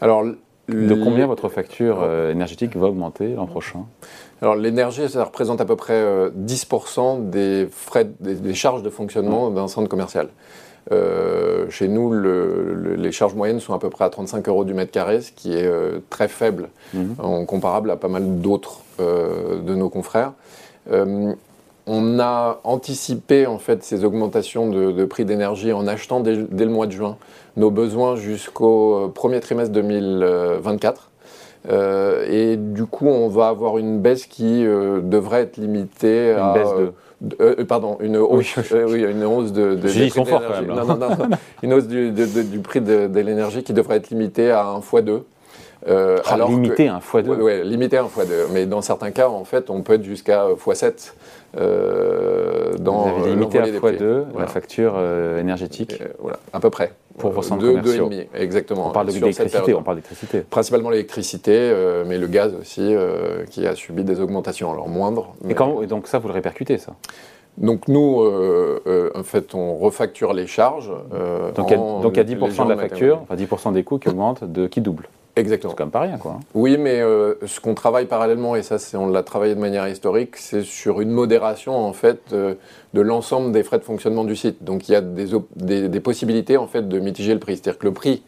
Alors, 0.00 0.24
de 0.68 0.94
combien 0.94 1.26
votre 1.26 1.48
facture 1.48 2.00
euh, 2.02 2.32
énergétique 2.32 2.76
va 2.76 2.86
augmenter 2.86 3.34
l'an 3.34 3.46
prochain? 3.46 3.86
Alors 4.42 4.54
l'énergie, 4.54 5.08
ça 5.08 5.24
représente 5.24 5.60
à 5.60 5.64
peu 5.64 5.76
près 5.76 6.02
10% 6.30 6.30
euh, 7.00 7.30
des 7.30 7.68
frais, 7.70 8.08
des, 8.20 8.54
charges 8.54 8.82
de 8.82 8.90
fonctionnement 8.90 9.50
d'un 9.50 9.68
centre 9.68 9.88
commercial. 9.88 10.28
Euh, 10.92 11.68
chez 11.68 11.88
nous, 11.88 12.12
les 12.12 13.12
charges 13.12 13.34
moyennes 13.34 13.60
sont 13.60 13.74
à 13.74 13.78
peu 13.78 13.90
près 13.90 14.04
à 14.04 14.10
35 14.10 14.48
euros 14.48 14.64
du 14.64 14.74
mètre 14.74 14.92
carré, 14.92 15.20
ce 15.20 15.32
qui 15.32 15.52
est 15.52 15.70
très 16.08 16.28
faible, 16.28 16.68
mhm. 16.94 17.16
en 17.18 17.44
comparable 17.44 17.90
à 17.90 17.96
pas 17.96 18.08
mal 18.08 18.40
d'autres 18.40 18.80
de 18.98 19.74
nos 19.74 19.88
confrères. 19.88 20.32
On 21.92 22.20
a 22.20 22.60
anticipé 22.62 23.48
en 23.48 23.58
fait 23.58 23.82
ces 23.82 24.04
augmentations 24.04 24.70
de, 24.70 25.04
prix 25.06 25.24
d'énergie 25.24 25.72
en 25.72 25.88
achetant 25.88 26.20
dès, 26.20 26.36
le 26.36 26.66
mois 26.66 26.86
de 26.86 26.92
juin 26.92 27.16
nos 27.56 27.72
besoins 27.72 28.14
jusqu'au 28.14 28.94
euh, 28.94 29.08
premier 29.08 29.40
trimestre 29.40 29.72
2024. 29.72 31.10
Euh, 31.68 32.26
et 32.30 32.56
du 32.56 32.86
coup, 32.86 33.08
on 33.08 33.28
va 33.28 33.48
avoir 33.48 33.76
une 33.76 33.98
baisse 33.98 34.26
qui 34.26 34.64
euh, 34.64 35.00
devrait 35.00 35.42
être 35.42 35.56
limitée 35.56 36.32
une 36.38 36.52
Baisse 36.54 36.68
de... 37.22 37.62
pardon, 37.64 37.98
une 38.00 38.18
hausse, 38.18 38.54
oui, 38.86 39.02
une 39.02 39.24
hausse 39.24 39.52
de, 39.52 39.74
de, 39.74 39.74
de 39.74 39.88
prix 39.88 40.10
fort 40.10 40.42
quand 40.46 40.62
même, 40.62 40.68
non, 40.68 40.84
non, 40.84 40.96
non, 40.96 41.16
une 41.64 41.74
hausse 41.74 41.88
du, 41.88 42.12
du 42.12 42.58
prix 42.60 42.80
de, 42.80 43.10
l'énergie 43.18 43.64
qui 43.64 43.72
devrait 43.72 43.96
être 43.96 44.10
limitée 44.10 44.52
à 44.52 44.68
1 44.68 44.80
fois 44.80 45.02
2 45.02 45.24
Ah, 45.86 46.20
alors 46.26 46.50
limité 46.50 46.88
à 46.88 46.96
un 46.96 46.98
x2 46.98 47.40
Oui, 47.40 47.62
limité 47.64 47.96
à 47.96 48.02
un 48.02 48.06
x2. 48.06 48.52
Mais 48.52 48.66
dans 48.66 48.82
certains 48.82 49.10
cas, 49.10 49.28
en 49.28 49.44
fait, 49.44 49.70
on 49.70 49.82
peut 49.82 49.94
être 49.94 50.04
jusqu'à 50.04 50.46
x7. 50.48 51.12
Euh, 51.58 52.74
dans 52.78 53.08
Vous 53.08 53.24
avez 53.24 53.30
limité 53.30 53.58
à 53.58 53.66
x2 53.66 54.24
la 54.38 54.46
facture 54.46 55.00
énergétique 55.38 56.02
Voilà, 56.18 56.38
à 56.52 56.60
peu 56.60 56.70
près. 56.70 56.92
Pour 57.18 57.32
vos 57.32 57.42
centres 57.42 57.66
commerciaux. 57.66 58.08
demi, 58.08 58.26
exactement. 58.34 58.88
On 58.88 58.92
parle 58.92 59.08
d'électricité, 59.08 59.74
on 59.74 59.82
parle 59.82 59.96
d'électricité. 59.96 60.40
Principalement 60.40 60.90
l'électricité, 60.90 61.74
mais 62.06 62.18
le 62.18 62.26
gaz 62.26 62.54
aussi, 62.54 62.94
qui 63.50 63.66
a 63.66 63.74
subi 63.74 64.04
des 64.04 64.20
augmentations, 64.20 64.72
alors 64.72 64.88
moindres. 64.88 65.34
Et, 65.48 65.54
quand, 65.54 65.82
et 65.82 65.86
donc 65.86 66.06
ça, 66.06 66.18
vous 66.18 66.28
le 66.28 66.34
répercutez, 66.34 66.78
ça 66.78 66.92
donc 67.58 67.88
nous, 67.88 68.20
euh, 68.22 68.80
euh, 68.86 69.10
en 69.14 69.22
fait, 69.22 69.54
on 69.54 69.76
refacture 69.76 70.32
les 70.32 70.46
charges. 70.46 70.90
Euh, 71.12 71.52
donc, 71.52 71.70
il 71.70 72.16
y 72.16 72.20
a 72.20 72.24
10% 72.24 72.64
de 72.64 72.70
la 72.70 72.76
facture, 72.76 73.20
enfin 73.22 73.36
10% 73.36 73.72
des 73.72 73.84
coûts 73.84 73.98
qui 73.98 74.08
augmentent, 74.08 74.44
de, 74.44 74.66
qui 74.66 74.80
doublent. 74.80 75.08
Exactement. 75.40 75.72
C'est 75.72 75.76
quand 75.76 75.84
même 75.84 75.90
pas 75.90 76.00
rien, 76.00 76.18
quoi. 76.18 76.40
Oui, 76.54 76.76
mais 76.78 77.00
ce 77.46 77.60
qu'on 77.60 77.74
travaille 77.74 78.06
parallèlement, 78.06 78.56
et 78.56 78.62
ça, 78.62 78.76
on 78.94 79.08
l'a 79.08 79.22
travaillé 79.22 79.54
de 79.54 79.60
manière 79.60 79.88
historique, 79.88 80.36
c'est 80.36 80.62
sur 80.62 81.00
une 81.00 81.10
modération, 81.10 81.76
en 81.76 81.92
fait, 81.92 82.32
de 82.32 83.00
l'ensemble 83.00 83.52
des 83.52 83.62
frais 83.62 83.78
de 83.78 83.84
fonctionnement 83.84 84.24
du 84.24 84.36
site. 84.36 84.62
Donc 84.64 84.88
il 84.88 84.92
y 84.92 84.94
a 84.94 85.00
des, 85.00 85.28
des, 85.56 85.88
des, 85.88 86.00
possibilités, 86.00 86.56
en 86.56 86.66
fait, 86.66 86.88
de 86.88 86.98
mitiger 86.98 87.34
le 87.34 87.40
prix. 87.40 87.56
C'est-à-dire 87.56 87.78
que 87.78 87.86
le 87.86 87.92
prix 87.92 88.22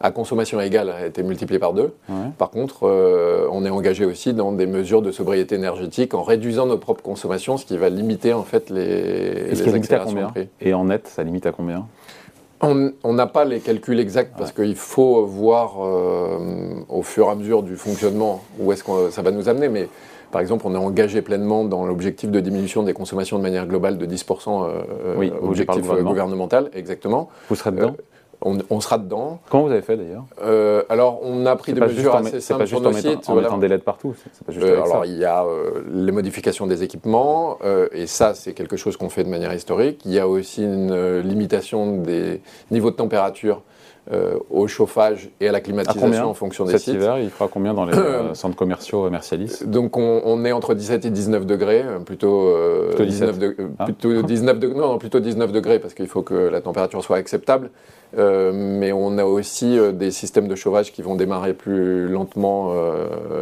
à 0.00 0.10
consommation 0.10 0.60
égale 0.60 0.90
a 0.90 1.06
été 1.06 1.22
multiplié 1.22 1.58
par 1.58 1.72
deux. 1.72 1.94
Par 2.38 2.50
contre, 2.50 2.86
euh, 2.86 3.48
on 3.50 3.64
est 3.64 3.70
engagé 3.70 4.04
aussi 4.04 4.34
dans 4.34 4.52
des 4.52 4.66
mesures 4.66 5.02
de 5.02 5.10
sobriété 5.10 5.54
énergétique 5.54 6.14
en 6.14 6.22
réduisant 6.22 6.66
nos 6.66 6.78
propres 6.78 7.02
consommations, 7.02 7.56
ce 7.56 7.64
qui 7.64 7.76
va 7.76 7.88
limiter 7.88 8.32
en 8.32 8.42
fait 8.42 8.70
les, 8.70 9.50
les 9.50 9.74
accélérations 9.74 10.20
de 10.20 10.26
prix. 10.26 10.48
Et 10.60 10.74
en 10.74 10.84
net, 10.84 11.08
ça 11.08 11.22
limite 11.22 11.46
à 11.46 11.52
combien? 11.52 11.86
On 12.60 13.12
n'a 13.12 13.26
pas 13.26 13.44
les 13.44 13.60
calculs 13.60 14.00
exacts 14.00 14.34
parce 14.36 14.52
qu'il 14.52 14.76
faut 14.76 15.24
voir 15.26 15.76
euh, 15.84 16.82
au 16.88 17.02
fur 17.02 17.26
et 17.26 17.30
à 17.30 17.34
mesure 17.34 17.62
du 17.62 17.76
fonctionnement 17.76 18.42
où 18.58 18.72
est-ce 18.72 18.84
que 18.84 19.10
ça 19.10 19.22
va 19.22 19.30
nous 19.30 19.48
amener. 19.48 19.68
Mais 19.68 19.88
par 20.30 20.40
exemple, 20.40 20.66
on 20.66 20.74
est 20.74 20.78
engagé 20.78 21.22
pleinement 21.22 21.64
dans 21.64 21.86
l'objectif 21.86 22.30
de 22.30 22.40
diminution 22.40 22.82
des 22.82 22.92
consommations 22.92 23.38
de 23.38 23.42
manière 23.42 23.66
globale 23.66 23.98
de 23.98 24.06
10%, 24.06 24.66
euh, 24.66 25.14
oui, 25.16 25.32
objectif 25.42 25.86
gouvernemental, 25.86 26.70
exactement. 26.74 27.28
Vous 27.48 27.54
serez 27.54 27.70
dedans? 27.70 27.94
On, 28.44 28.80
sera 28.80 28.98
dedans. 28.98 29.40
Comment 29.48 29.64
vous 29.64 29.72
avez 29.72 29.82
fait 29.82 29.96
d'ailleurs 29.96 30.24
euh, 30.42 30.82
Alors, 30.88 31.20
on 31.22 31.46
a 31.46 31.56
pris 31.56 31.72
des 31.72 31.80
mesures 31.80 32.14
assez 32.14 32.40
simples 32.40 32.66
sur 32.66 32.80
nos 32.80 32.92
sites. 32.92 33.28
En 33.28 33.34
mettant 33.34 33.58
des 33.58 33.68
LED 33.68 33.82
partout. 33.82 34.14
Pas 34.46 34.52
juste 34.52 34.66
euh, 34.66 34.82
alors, 34.82 35.04
il 35.06 35.16
y 35.16 35.24
a 35.24 35.44
euh, 35.44 35.82
les 35.92 36.12
modifications 36.12 36.66
des 36.66 36.82
équipements, 36.82 37.58
et 37.92 38.06
ça, 38.06 38.34
c'est 38.34 38.52
quelque 38.52 38.76
chose 38.76 38.96
qu'on 38.96 39.08
fait 39.08 39.24
de 39.24 39.28
manière 39.28 39.52
historique. 39.52 40.02
Il 40.04 40.12
y 40.12 40.18
a 40.18 40.28
aussi 40.28 40.62
une 40.62 41.20
limitation 41.20 41.98
des 41.98 42.40
niveaux 42.70 42.90
de 42.90 42.96
température 42.96 43.62
euh, 44.12 44.38
au 44.50 44.68
chauffage 44.68 45.30
et 45.40 45.48
à 45.48 45.52
la 45.52 45.62
climatisation 45.62 46.28
en 46.28 46.34
fonction 46.34 46.66
des 46.66 46.72
Cet 46.72 46.82
sites. 46.82 46.94
hiver, 46.96 47.18
il 47.20 47.30
fera 47.30 47.48
combien 47.48 47.72
dans 47.72 47.86
les 47.86 47.94
euh, 47.98 48.34
centres 48.34 48.54
commerciaux 48.54 49.08
Mercialis 49.08 49.60
Donc 49.64 49.96
on, 49.96 50.44
est 50.44 50.52
entre 50.52 50.74
17 50.74 51.06
et 51.06 51.10
19 51.10 51.46
degrés, 51.46 51.80
euh, 51.82 52.00
plutôt, 52.00 52.54
plutôt 52.88 53.04
19, 53.06 53.38
hein 53.78 53.84
plutôt 53.86 54.22
19 54.22 54.58
degrés, 54.58 54.78
non, 54.78 54.98
plutôt 54.98 55.20
19 55.20 55.52
degrés 55.52 55.78
parce 55.78 55.94
qu'il 55.94 56.06
faut 56.06 56.20
que 56.20 56.34
la 56.34 56.60
température 56.60 57.02
soit 57.02 57.16
acceptable. 57.16 57.70
mais 58.14 58.92
on 58.92 59.16
a 59.16 59.24
aussi 59.24 59.78
des 59.94 60.10
systèmes 60.10 60.48
de 60.48 60.54
chauffage 60.54 60.92
qui 60.92 61.00
vont 61.00 61.14
démarrer 61.14 61.54
plus 61.54 62.06
lentement 62.06 62.74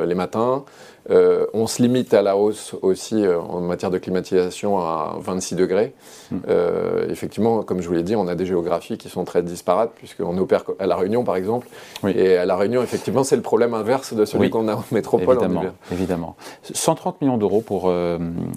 les 0.06 0.14
matins. 0.14 0.64
Euh, 1.10 1.46
on 1.52 1.66
se 1.66 1.82
limite 1.82 2.14
à 2.14 2.22
la 2.22 2.36
hausse 2.36 2.74
aussi 2.82 3.24
euh, 3.24 3.40
en 3.40 3.60
matière 3.60 3.90
de 3.90 3.98
climatisation 3.98 4.78
à 4.78 5.16
26 5.18 5.56
degrés. 5.56 5.94
Hmm. 6.30 6.38
Euh, 6.48 7.08
effectivement, 7.10 7.62
comme 7.62 7.80
je 7.80 7.88
vous 7.88 7.94
l'ai 7.94 8.02
dit, 8.02 8.14
on 8.14 8.28
a 8.28 8.34
des 8.34 8.46
géographies 8.46 8.98
qui 8.98 9.08
sont 9.08 9.24
très 9.24 9.42
disparates, 9.42 9.92
puisqu'on 9.94 10.36
opère 10.38 10.64
à 10.78 10.86
La 10.86 10.96
Réunion, 10.96 11.24
par 11.24 11.36
exemple. 11.36 11.68
Et 12.06 12.36
à 12.36 12.44
La 12.44 12.56
Réunion, 12.56 12.82
effectivement, 12.82 13.24
c'est 13.24 13.36
le 13.36 13.42
problème 13.42 13.74
inverse 13.74 14.14
de 14.14 14.24
celui 14.24 14.50
qu'on 14.50 14.68
a 14.68 14.76
en 14.76 14.84
métropole. 14.92 15.36
Évidemment. 15.36 15.64
évidemment. 15.90 16.36
130 16.62 17.20
millions 17.20 17.38
d'euros 17.38 17.60
pour 17.60 17.92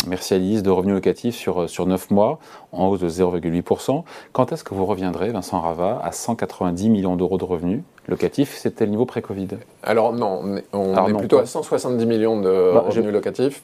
Mercialis 0.07 0.61
de 0.61 0.69
revenus 0.69 0.95
locatifs 0.95 1.35
sur, 1.35 1.69
sur 1.69 1.85
9 1.85 2.11
mois, 2.11 2.39
en 2.75 2.87
hausse 2.87 2.99
de 2.99 3.09
0,8%. 3.09 4.03
Quand 4.33 4.51
est-ce 4.51 4.63
que 4.63 4.73
vous 4.73 4.85
reviendrez, 4.85 5.29
Vincent 5.29 5.59
Rava, 5.59 6.01
à 6.03 6.11
190 6.11 6.89
millions 6.89 7.15
d'euros 7.15 7.37
de 7.37 7.43
revenus 7.43 7.81
locatif, 8.07 8.55
c'était 8.57 8.85
le 8.85 8.91
niveau 8.91 9.05
pré-Covid 9.05 9.47
Alors 9.83 10.13
non, 10.13 10.41
on 10.73 11.07
est, 11.07 11.13
plutôt 11.17 11.39
à 11.39 11.45
170 11.45 12.05
millions 12.05 12.39
de 12.39 12.71
bah, 12.73 12.83
revenus 12.87 13.11
locatifs. 13.11 13.63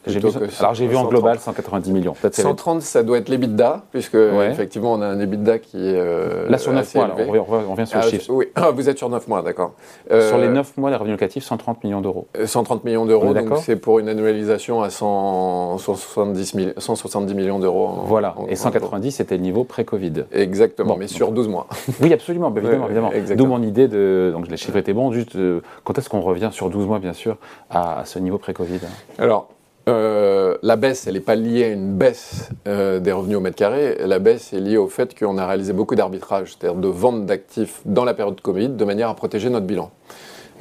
alors 0.59 0.73
j'ai 0.73 0.87
vu 0.87 0.95
en 0.95 1.05
global 1.05 1.39
190 1.39 1.91
millions. 1.91 2.15
130, 2.31 2.81
ça 2.81 3.03
doit 3.03 3.17
être 3.17 3.29
l'EBITDA, 3.29 3.83
puisque 3.91 4.15
effectivement 4.15 4.93
on 4.93 5.01
a 5.01 5.07
un 5.07 5.19
EBITDA 5.19 5.59
qui 5.59 5.77
est 5.77 5.95
euh, 5.95 6.49
Là 6.49 6.57
sur 6.57 6.73
9 6.73 6.95
mois, 6.95 7.09
on, 7.17 7.43
revient, 7.71 7.87
sur 7.87 7.99
le 7.99 8.03
ah, 8.05 8.09
chiffre. 8.09 8.25
Oui, 8.29 8.47
ah, 8.55 8.71
vous 8.71 8.89
êtes 8.89 8.97
sur 8.97 9.09
9 9.09 9.27
mois, 9.27 9.41
d'accord. 9.41 9.73
Euh, 10.11 10.27
sur 10.27 10.37
les 10.37 10.47
9 10.47 10.77
mois, 10.77 10.89
les 10.89 10.95
revenus 10.95 11.13
locatifs, 11.13 11.43
130 11.43 11.83
millions 11.83 12.01
d'euros. 12.01 12.27
130 12.43 12.81
euh, 12.83 12.87
millions 12.87 13.05
d'euros, 13.05 13.33
donc 13.33 13.57
c'est 13.59 13.75
pour 13.75 13.99
une 13.99 14.09
annualisation 14.09 14.81
à 14.81 14.89
170, 14.89 16.73
170 16.77 17.33
millions 17.33 17.59
d'euros. 17.59 17.99
Voilà, 18.05 18.35
et 18.47 18.55
190 18.55 19.00
c'était 19.09 19.37
le 19.37 19.41
niveau 19.41 19.63
pré-Covid. 19.63 20.25
Exactement, 20.31 20.95
mais 20.97 21.07
sur 21.07 21.31
12 21.31 21.47
mois. 21.47 21.67
Oui, 22.01 22.13
absolument, 22.13 22.51
bah, 22.51 22.61
évidemment. 22.61 23.11
évidemment. 23.11 23.35
D'où 23.35 23.45
mon 23.47 23.63
idée 23.63 23.87
de 23.87 24.31
donc 24.31 24.47
les 24.49 24.57
chiffres 24.57 24.77
étaient 24.77 24.93
bons. 24.93 25.11
Juste, 25.11 25.35
euh, 25.35 25.61
quand 25.83 25.97
est-ce 25.97 26.09
qu'on 26.09 26.21
revient 26.21 26.49
sur 26.51 26.69
12 26.69 26.85
mois, 26.85 26.99
bien 26.99 27.13
sûr, 27.13 27.37
à, 27.69 28.03
ce 28.05 28.19
niveau 28.19 28.37
pré-Covid 28.37 28.81
Alors, 29.17 29.49
euh, 29.89 30.57
la 30.61 30.75
baisse, 30.75 31.07
elle 31.07 31.15
n'est 31.15 31.21
pas 31.21 31.35
liée 31.35 31.63
à 31.63 31.69
une 31.69 31.97
baisse 31.97 32.49
euh, 32.67 32.99
des 32.99 33.11
revenus 33.11 33.37
au 33.37 33.41
mètre 33.41 33.55
carré. 33.55 33.97
La 34.05 34.19
baisse 34.19 34.53
est 34.53 34.59
liée 34.59 34.77
au 34.77 34.87
fait 34.87 35.17
qu'on 35.17 35.37
a 35.37 35.47
réalisé 35.47 35.73
beaucoup 35.73 35.95
d'arbitrage, 35.95 36.53
c'est-à-dire 36.53 36.79
de 36.79 36.87
vente 36.87 37.25
d'actifs 37.25 37.81
dans 37.85 38.05
la 38.05 38.13
période 38.13 38.39
Covid, 38.41 38.69
de 38.69 38.85
manière 38.85 39.09
à 39.09 39.15
protéger 39.15 39.49
notre 39.49 39.65
bilan. 39.65 39.89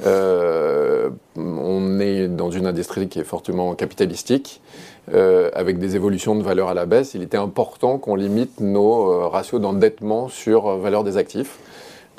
On 0.06 2.00
est 2.00 2.28
dans 2.28 2.50
une 2.50 2.66
industrie 2.66 3.08
qui 3.08 3.18
est 3.18 3.24
fortement 3.24 3.74
capitalistique, 3.74 4.60
avec 5.12 5.78
des 5.78 5.96
évolutions 5.96 6.36
de 6.36 6.42
valeur 6.42 6.68
à 6.68 6.74
la 6.74 6.86
baisse. 6.86 7.14
Il 7.14 7.22
était 7.22 7.36
important 7.36 7.98
qu'on 7.98 8.14
limite 8.14 8.60
nos 8.60 9.28
ratios 9.28 9.60
d'endettement 9.60 10.28
sur 10.28 10.76
valeur 10.78 11.04
des 11.04 11.16
actifs 11.16 11.58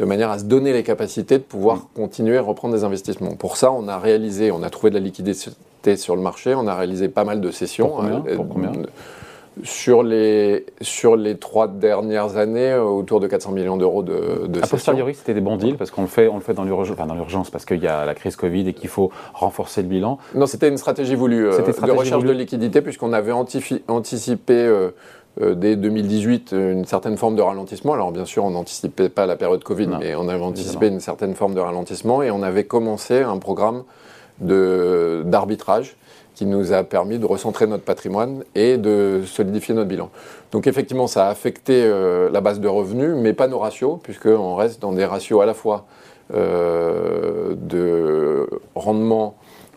de 0.01 0.05
manière 0.05 0.31
à 0.31 0.39
se 0.39 0.45
donner 0.45 0.73
les 0.73 0.83
capacités 0.83 1.37
de 1.37 1.43
pouvoir 1.43 1.77
mm. 1.77 1.81
continuer 1.95 2.37
à 2.37 2.41
reprendre 2.41 2.73
des 2.73 2.83
investissements. 2.83 3.35
Pour 3.35 3.55
ça, 3.55 3.71
on 3.71 3.87
a 3.87 3.99
réalisé, 3.99 4.51
on 4.51 4.63
a 4.63 4.69
trouvé 4.69 4.89
de 4.89 4.95
la 4.95 5.01
liquidité 5.01 5.95
sur 5.95 6.15
le 6.15 6.21
marché, 6.21 6.55
on 6.55 6.67
a 6.67 6.75
réalisé 6.75 7.07
pas 7.07 7.23
mal 7.23 7.39
de 7.39 7.51
sessions. 7.51 7.89
Pour 7.89 7.97
combien, 7.97 8.23
euh, 8.27 8.35
Pour 8.35 8.49
combien? 8.49 8.71
Sur 9.63 10.03
les, 10.03 10.65
sur 10.81 11.15
les 11.15 11.37
trois 11.37 11.67
dernières 11.67 12.37
années, 12.37 12.71
euh, 12.71 12.83
autour 12.83 13.19
de 13.19 13.27
400 13.27 13.51
millions 13.51 13.77
d'euros 13.77 14.03
de, 14.03 14.47
de 14.47 14.61
A 14.61 14.67
posteriori, 14.67 15.15
c'était 15.15 15.33
des 15.33 15.41
bons 15.41 15.57
deals 15.57 15.77
parce 15.77 15.91
qu'on 15.91 16.01
le 16.01 16.07
fait, 16.07 16.27
on 16.27 16.35
le 16.35 16.41
fait 16.41 16.53
dans 16.53 16.63
l'urgence, 16.63 17.49
parce 17.49 17.65
qu'il 17.65 17.81
y 17.81 17.87
a 17.87 18.05
la 18.05 18.13
crise 18.13 18.35
Covid 18.35 18.67
et 18.67 18.73
qu'il 18.73 18.89
faut 18.89 19.11
renforcer 19.33 19.81
le 19.81 19.87
bilan. 19.87 20.17
Non, 20.35 20.45
c'était 20.45 20.67
une 20.67 20.77
stratégie 20.77 21.15
voulue 21.15 21.47
euh, 21.47 21.59
de 21.59 21.91
recherche 21.91 22.23
de 22.23 22.31
liquidité 22.31 22.81
puisqu'on 22.81 23.13
avait 23.13 23.31
anticipé 23.31 24.53
euh, 24.53 24.91
dès 25.39 25.75
2018 25.75 26.53
une 26.53 26.85
certaine 26.85 27.17
forme 27.17 27.35
de 27.35 27.41
ralentissement. 27.41 27.93
Alors 27.93 28.11
bien 28.11 28.25
sûr, 28.25 28.43
on 28.43 28.51
n'anticipait 28.51 29.09
pas 29.09 29.25
la 29.25 29.35
période 29.35 29.63
Covid, 29.63 29.89
mais 29.99 30.15
on 30.15 30.27
avait 30.27 30.43
anticipé 30.43 30.87
une 30.87 30.99
certaine 30.99 31.35
forme 31.35 31.53
de 31.53 31.61
ralentissement 31.61 32.21
et 32.21 32.31
on 32.31 32.43
avait 32.43 32.65
commencé 32.65 33.21
un 33.21 33.37
programme 33.37 33.83
d'arbitrage 34.39 35.95
qui 36.35 36.45
nous 36.45 36.73
a 36.73 36.83
permis 36.83 37.19
de 37.19 37.25
recentrer 37.25 37.67
notre 37.67 37.83
patrimoine 37.83 38.43
et 38.55 38.77
de 38.77 39.21
solidifier 39.25 39.75
notre 39.75 39.89
bilan. 39.89 40.09
Donc 40.51 40.67
effectivement, 40.67 41.07
ça 41.07 41.27
a 41.27 41.29
affecté 41.29 41.83
euh, 41.83 42.29
la 42.31 42.41
base 42.41 42.59
de 42.59 42.67
revenus, 42.67 43.15
mais 43.15 43.33
pas 43.33 43.47
nos 43.47 43.59
ratios, 43.59 43.99
puisqu'on 44.01 44.55
reste 44.55 44.81
dans 44.81 44.91
des 44.91 45.05
ratios 45.05 45.41
à 45.41 45.45
la 45.45 45.53
fois 45.53 45.85
euh, 46.33 47.55
de 47.57 48.47
rendement 48.73 49.35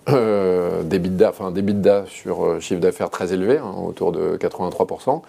euh, 0.08 0.82
des 0.84 0.99
bidas 0.99 2.04
sur 2.06 2.44
euh, 2.44 2.61
chiffre 2.61 2.80
d'affaires 2.80 3.11
très 3.11 3.32
élevé, 3.32 3.58
hein, 3.58 3.75
autour 3.84 4.12
de 4.12 4.37
83%, 4.37 5.23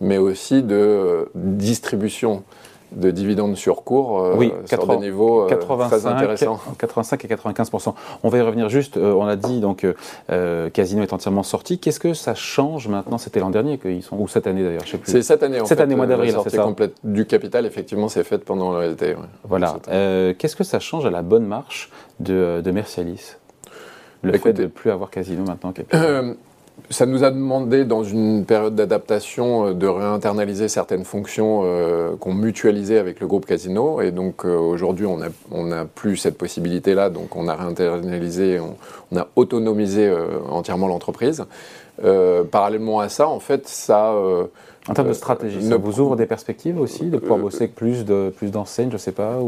mais 0.00 0.18
aussi 0.18 0.62
de 0.62 1.28
distribution 1.34 2.42
de 2.94 3.10
dividendes 3.10 3.56
sur 3.56 3.84
cours 3.84 4.20
euh, 4.20 4.34
oui, 4.36 4.52
sur 4.66 4.86
des 4.86 4.96
niveaux 4.96 5.46
85, 5.46 5.88
très 5.88 6.06
intéressants. 6.06 6.60
85 6.78 7.24
et 7.24 7.28
95% 7.28 7.94
On 8.22 8.28
va 8.28 8.38
y 8.38 8.40
revenir 8.40 8.68
juste. 8.68 8.96
on 8.96 9.26
a 9.26 9.36
dit 9.36 9.60
donc 9.60 9.86
Casino 10.72 11.02
est 11.02 11.12
entièrement 11.12 11.42
sorti. 11.42 11.78
Qu'est-ce 11.78 12.00
que 12.00 12.14
ça 12.14 12.34
change 12.34 12.88
maintenant? 12.88 13.18
C'était 13.18 13.40
l'an 13.40 13.50
dernier 13.50 13.78
qu'ils 13.78 14.02
sont 14.02 14.16
ou 14.16 14.28
cette 14.28 14.46
année 14.46 14.62
d'ailleurs, 14.62 14.84
je 14.84 14.92
sais 14.92 14.98
plus. 14.98 15.12
C'est 15.12 15.22
cette 15.22 15.42
année 15.42 15.60
en 15.60 15.66
cette 15.66 15.80
année 15.80 15.94
mois 15.94 16.06
d'avril. 16.06 16.30
La 16.30 16.34
sortie 16.34 16.56
complète 16.56 16.94
du 17.04 17.26
capital 17.26 17.66
effectivement 17.66 18.08
c'est 18.08 18.24
faite 18.24 18.44
pendant 18.44 18.78
l'été. 18.78 19.16
Voilà. 19.44 19.76
Qu'est-ce 19.86 20.56
que 20.56 20.64
ça 20.64 20.80
change 20.80 21.06
à 21.06 21.10
la 21.10 21.22
bonne 21.22 21.46
marche 21.46 21.90
de, 22.20 22.60
de 22.62 22.70
Mercialis 22.70 23.36
le 24.22 24.38
fait 24.38 24.52
de 24.52 24.62
ne 24.62 24.68
plus 24.68 24.90
avoir 24.90 25.10
Casino 25.10 25.44
maintenant 25.44 25.74
euh, 25.94 26.34
ça 26.92 27.06
nous 27.06 27.24
a 27.24 27.30
demandé, 27.30 27.84
dans 27.84 28.04
une 28.04 28.44
période 28.44 28.74
d'adaptation, 28.74 29.68
euh, 29.68 29.74
de 29.74 29.86
réinternaliser 29.86 30.68
certaines 30.68 31.04
fonctions 31.04 31.62
euh, 31.64 32.14
qu'on 32.16 32.34
mutualisait 32.34 32.98
avec 32.98 33.20
le 33.20 33.26
groupe 33.26 33.46
Casino. 33.46 34.00
Et 34.00 34.10
donc 34.10 34.44
aujourd'hui, 34.44 35.06
on 35.06 35.18
n'a 35.18 35.28
on 35.50 35.86
plus 35.94 36.16
cette 36.16 36.38
possibilité-là. 36.38 37.10
Donc 37.10 37.34
on 37.34 37.48
a 37.48 37.54
réinternalisé, 37.54 38.60
on, 38.60 39.16
a 39.16 39.26
autonomisé 39.36 40.12
entièrement 40.48 40.86
l'entreprise. 40.86 41.44
parallèlement 42.50 43.00
à 43.00 43.08
ça, 43.08 43.28
en 43.28 43.40
fait, 43.40 43.68
ça 43.68 44.14
En 44.88 44.94
termes 44.94 45.08
de 45.08 45.12
stratégie, 45.12 45.62
ça 45.62 45.76
vous 45.76 46.00
ouvre 46.00 46.16
des 46.16 46.26
perspectives 46.26 46.80
aussi 46.80 47.04
de 47.04 47.18
pouvoir 47.18 47.38
bosser 47.38 47.64
avec 47.64 47.74
plus 47.74 48.04
de 48.04 48.32
plus 48.36 48.50
d'enseignes, 48.50 48.90
je 48.90 48.96
sais 48.96 49.12
pas. 49.12 49.38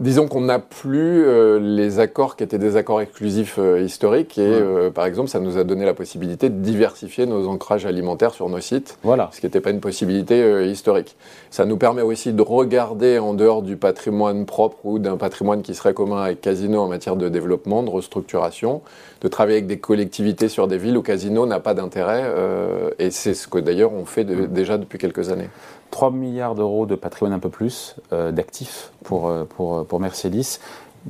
Disons 0.00 0.28
qu'on 0.28 0.42
n'a 0.42 0.58
plus 0.58 1.24
les 1.60 1.98
accords 1.98 2.36
qui 2.36 2.44
étaient 2.44 2.58
des 2.58 2.76
accords 2.76 3.00
exclusifs 3.00 3.58
historiques 3.80 4.38
et 4.38 4.62
par 4.94 5.06
exemple, 5.06 5.28
ça 5.28 5.40
nous 5.40 5.58
a 5.58 5.64
donné 5.64 5.84
la 5.84 5.94
possibilité 5.94 6.50
de 6.50 6.60
diversifier 6.60 7.26
nos 7.26 7.48
ancrages 7.48 7.86
alimentaires 7.86 8.32
sur 8.32 8.48
nos 8.48 8.60
sites, 8.60 8.98
voilà. 9.02 9.30
ce 9.32 9.40
qui 9.40 9.46
n'était 9.46 9.60
pas 9.60 9.70
une 9.70 9.80
possibilité 9.80 10.70
historique. 10.70 11.16
Ça 11.50 11.64
nous 11.64 11.76
permet 11.76 12.02
aussi 12.02 12.32
de 12.32 12.42
regarder 12.42 13.18
en 13.18 13.34
dehors 13.34 13.62
du 13.62 13.76
patrimoine 13.76 14.46
propre 14.46 14.76
ou 14.84 14.98
d'un 14.98 15.16
patrimoine 15.16 15.62
qui 15.62 15.74
serait 15.74 15.94
commun 15.94 16.22
avec 16.22 16.40
Casino 16.40 16.80
en 16.80 16.88
matière 16.88 17.16
de 17.16 17.28
développement, 17.28 17.82
de 17.82 17.90
restructuration, 17.90 18.82
de 19.20 19.28
travailler 19.28 19.56
avec 19.58 19.66
des 19.66 19.78
collectivités 19.78 20.48
sur 20.48 20.68
des 20.68 20.78
villes 20.78 20.96
où 20.96 21.02
Casino 21.02 21.46
n'a 21.46 21.60
pas 21.60 21.74
d'intérêt. 21.74 22.22
Euh, 22.24 22.90
et 22.98 23.10
c'est 23.10 23.34
ce 23.34 23.48
que 23.48 23.58
d'ailleurs 23.58 23.92
on 23.92 24.04
fait 24.04 24.24
déjà 24.24 24.75
depuis 24.78 24.98
quelques 24.98 25.30
années. 25.30 25.48
3 25.90 26.10
milliards 26.10 26.54
d'euros 26.54 26.86
de 26.86 26.94
patrimoine 26.94 27.32
un 27.32 27.38
peu 27.38 27.48
plus, 27.48 27.96
euh, 28.12 28.32
d'actifs 28.32 28.90
pour, 29.04 29.28
euh, 29.28 29.44
pour, 29.44 29.86
pour 29.86 30.00
Mercedes. 30.00 30.58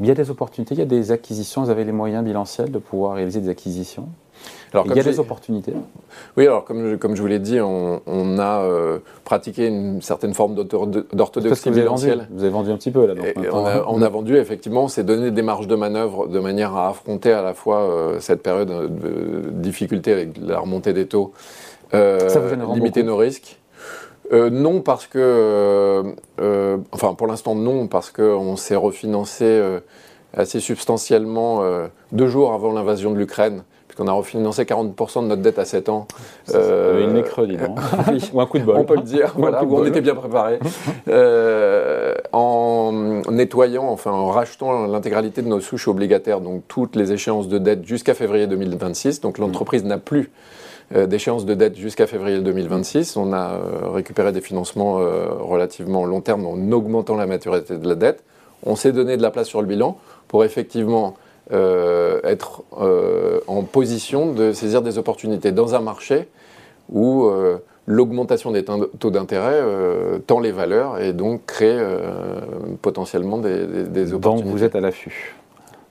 Il 0.01 0.07
y 0.07 0.11
a 0.11 0.15
des 0.15 0.31
opportunités, 0.31 0.75
il 0.75 0.79
y 0.79 0.83
a 0.83 0.87
des 0.87 1.11
acquisitions. 1.11 1.63
Vous 1.63 1.71
avez 1.71 1.85
les 1.85 1.93
moyens 1.93 2.25
bilanciels 2.25 2.71
de 2.71 2.79
pouvoir 2.79 3.15
réaliser 3.15 3.41
des 3.41 3.49
acquisitions? 3.49 4.09
Alors, 4.73 4.87
il 4.89 4.97
y 4.97 5.01
a 5.01 5.03
des 5.03 5.21
opportunités. 5.21 5.73
Oui, 6.37 6.47
alors 6.47 6.65
comme 6.65 6.91
je, 6.91 6.97
comme 6.97 7.17
je 7.17 7.23
vous 7.23 7.29
l'ai 7.29 7.39
dit, 7.39 7.61
on, 7.61 8.39
a 8.39 8.63
euh, 8.63 8.99
pratiqué 9.25 9.67
une 9.67 10.03
certaine 10.03 10.35
forme 10.35 10.55
d'orthodoxie 10.55 11.71
bilancielle. 11.71 12.29
Vous 12.31 12.43
avez 12.43 12.53
vendu 12.53 12.71
un 12.71 12.77
petit 12.77 12.91
peu 12.91 13.07
là. 13.07 13.15
on, 13.53 13.65
a, 13.65 13.85
on, 13.87 14.03
a, 14.03 14.09
vendu 14.09 14.37
effectivement, 14.37 14.85
on 14.85 14.89
s'est 14.89 15.05
donné 15.05 15.31
des 15.31 15.43
marges 15.43 15.67
de 15.67 15.77
manœuvre 15.77 16.27
de 16.27 16.39
manière 16.41 16.75
à 16.77 16.89
affronter 16.89 17.33
à 17.33 17.43
la 17.43 17.55
fois 17.55 17.81
euh, 17.81 18.21
cette 18.21 18.43
période 18.43 18.69
de 18.69 19.51
difficulté 19.51 20.13
avec 20.13 20.37
la 20.39 20.59
remontée 20.59 20.93
des 20.93 21.07
taux, 21.07 21.33
euh, 21.95 22.29
limiter 22.75 23.03
nos 23.03 23.17
risques. 23.17 23.59
non, 24.33 24.81
parce 24.81 25.07
que, 25.07 26.15
enfin 26.93 27.15
pour 27.15 27.29
l'instant 27.29 27.55
non, 27.55 27.87
parce 27.87 28.11
qu'on 28.11 28.57
s'est 28.57 28.77
refinancé 28.77 29.63
assez 30.37 30.61
substantiellement 30.61 31.63
deux 32.13 32.27
jours 32.27 32.53
avant 32.53 32.73
l'invasion 32.73 33.13
de 33.13 33.19
l'Ukraine 33.19 33.63
qu'on 33.97 34.07
a 34.09 34.13
refinancé 34.13 34.65
40% 34.65 35.23
de 35.23 35.29
notre 35.29 35.43
dette 35.43 35.59
à 35.59 35.65
7 35.65 35.89
ans. 35.89 36.07
Euh, 36.55 37.09
une 37.09 37.23
dis 37.47 38.31
Ou 38.33 38.41
un 38.41 38.47
coup 38.47 38.59
de 38.59 38.65
bol. 38.65 38.77
On 38.77 38.85
peut 38.85 38.97
le 38.97 39.03
dire, 39.03 39.35
voilà, 39.37 39.65
on 39.65 39.85
était 39.85 40.01
bien 40.01 40.15
préparé. 40.15 40.59
euh, 41.09 42.15
en 42.33 43.23
nettoyant, 43.31 43.89
enfin 43.89 44.13
en 44.13 44.27
rachetant 44.27 44.87
l'intégralité 44.87 45.43
de 45.43 45.49
nos 45.49 45.61
souches 45.61 45.89
obligataires, 45.89 46.41
donc 46.41 46.63
toutes 46.69 46.97
les 46.97 47.13
échéances 47.13 47.49
de 47.49 47.59
dette 47.59 47.87
jusqu'à 47.87 48.15
février 48.15 48.47
2026. 48.47 49.21
Donc 49.21 49.39
l'entreprise 49.39 49.85
n'a 49.85 49.99
plus 49.99 50.31
euh, 50.95 51.07
d'échéance 51.07 51.45
de 51.45 51.55
dette 51.55 51.77
jusqu'à 51.77 52.07
février 52.07 52.39
2026. 52.39 53.17
On 53.17 53.33
a 53.33 53.55
euh, 53.55 53.89
récupéré 53.89 54.31
des 54.31 54.41
financements 54.41 55.01
euh, 55.01 55.27
relativement 55.31 56.07
long 56.07 56.21
terme 56.21 56.47
en 56.47 56.71
augmentant 56.71 57.17
la 57.17 57.27
maturité 57.27 57.77
de 57.77 57.89
la 57.89 57.97
dette. 57.97 58.23
On 58.65 58.77
s'est 58.77 58.93
donné 58.93 59.17
de 59.17 59.23
la 59.23 59.33
place 59.33 59.49
sur 59.49 59.61
le 59.61 59.67
bilan 59.67 59.99
pour 60.29 60.45
effectivement 60.45 61.17
euh, 61.53 62.21
être 62.25 62.65
euh, 62.81 63.39
en 63.47 63.63
position 63.63 64.33
de 64.33 64.53
saisir 64.53 64.83
des 64.83 64.99
opportunités 64.99 65.53
dans 65.53 65.77
un 65.77 65.81
marché 65.81 66.27
où 66.91 67.27
euh, 67.27 67.59
l'augmentation 67.87 68.51
des 68.51 68.65
taux 68.65 69.11
d'intérêt 69.13 69.63
tend 70.27 70.41
les 70.41 70.51
valeurs 70.51 70.99
et 71.01 71.13
donc 71.13 71.47
crée 71.47 71.79
potentiellement 72.83 73.39
des, 73.39 73.65
des, 73.67 74.13
opportunités. 74.13 74.49
Donc 74.49 74.59
vous 74.59 74.65
êtes 74.65 74.75
à 74.75 74.81
l'affût 74.81 75.37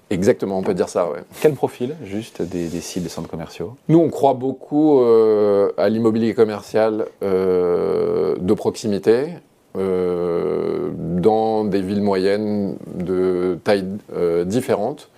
Exactement, 0.09 0.59
on 0.59 0.61
peut 0.61 0.73
dire 0.73 0.89
ça, 0.89 1.09
ouais. 1.09 1.19
Quel 1.41 1.53
profil, 1.53 1.95
juste, 2.03 2.41
des, 2.41 2.67
des 2.67 2.81
sites 2.81 3.03
des 3.03 3.09
centres 3.09 3.29
commerciaux? 3.29 3.75
Nous, 3.87 3.97
on 3.97 4.09
croit 4.09 4.33
beaucoup 4.33 5.01
à 5.77 5.89
l'immobilier 5.89 6.33
commercial 6.33 7.05
de 7.21 8.53
proximité, 8.53 9.29
dans 9.73 11.63
des 11.63 11.81
villes 11.81 12.03
moyennes 12.03 12.75
de 12.93 13.57
taille 13.63 13.85
différente, 14.45 15.09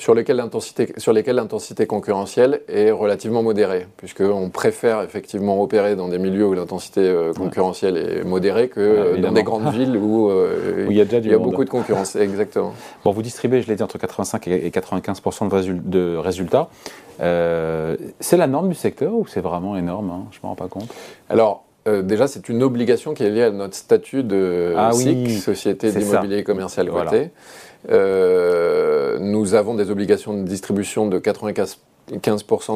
sur 0.00 0.14
lesquels 0.14 0.36
l'intensité, 0.36 1.86
concurrentielle 1.86 2.62
est 2.68 2.90
relativement 2.90 3.42
modérée, 3.42 3.86
puisqu'on 3.98 4.48
préfère 4.48 5.02
effectivement 5.02 5.62
opérer 5.62 5.94
dans 5.94 6.08
des 6.08 6.18
milieux 6.18 6.46
où 6.46 6.54
l'intensité 6.54 7.02
euh, 7.02 7.34
concurrentielle 7.34 7.98
est 7.98 8.24
modérée 8.24 8.68
que 8.68 9.20
dans 9.20 9.30
des 9.30 9.42
grandes 9.42 9.70
villes 9.74 9.98
où, 9.98 10.30
euh, 10.30 10.86
il 10.88 10.96
y 10.96 11.02
a, 11.02 11.38
beaucoup 11.38 11.64
de 11.64 11.68
concurrence. 11.68 12.16
Exactement. 12.16 12.72
Bon, 13.04 13.10
vous 13.10 13.20
distribuez, 13.20 13.60
je 13.60 13.68
l'ai 13.68 13.76
dit, 13.76 13.82
entre 13.82 13.98
85 13.98 14.48
et 14.48 14.70
95 14.70 15.20
de, 15.84 16.16
résultats. 16.16 16.70
Euh, 17.20 17.94
c'est 18.20 18.38
la 18.38 18.46
norme 18.46 18.70
du 18.70 18.74
secteur 18.74 19.12
ou 19.12 19.26
c'est 19.26 19.42
vraiment 19.42 19.76
énorme 19.76 20.10
hein? 20.10 20.24
Je 20.30 20.38
ne 20.38 20.44
me 20.44 20.48
rends 20.48 20.54
pas 20.54 20.68
compte. 20.68 20.88
Alors, 21.28 21.64
déjà, 21.86 22.26
c'est 22.26 22.48
une 22.48 22.62
obligation 22.62 23.12
qui 23.12 23.24
est 23.24 23.30
liée 23.30 23.42
à 23.42 23.50
notre 23.50 23.74
statut 23.74 24.22
de 24.22 24.72
ah 24.78 24.92
SIC, 24.92 25.28
Société 25.40 25.92
d'immobilier 25.92 26.42
commercial 26.42 26.88
coté. 26.88 27.32
Euh, 27.88 29.18
nous 29.20 29.54
avons 29.54 29.74
des 29.74 29.90
obligations 29.90 30.34
de 30.34 30.42
distribution 30.42 31.06
de 31.06 31.18
95% 31.18 31.76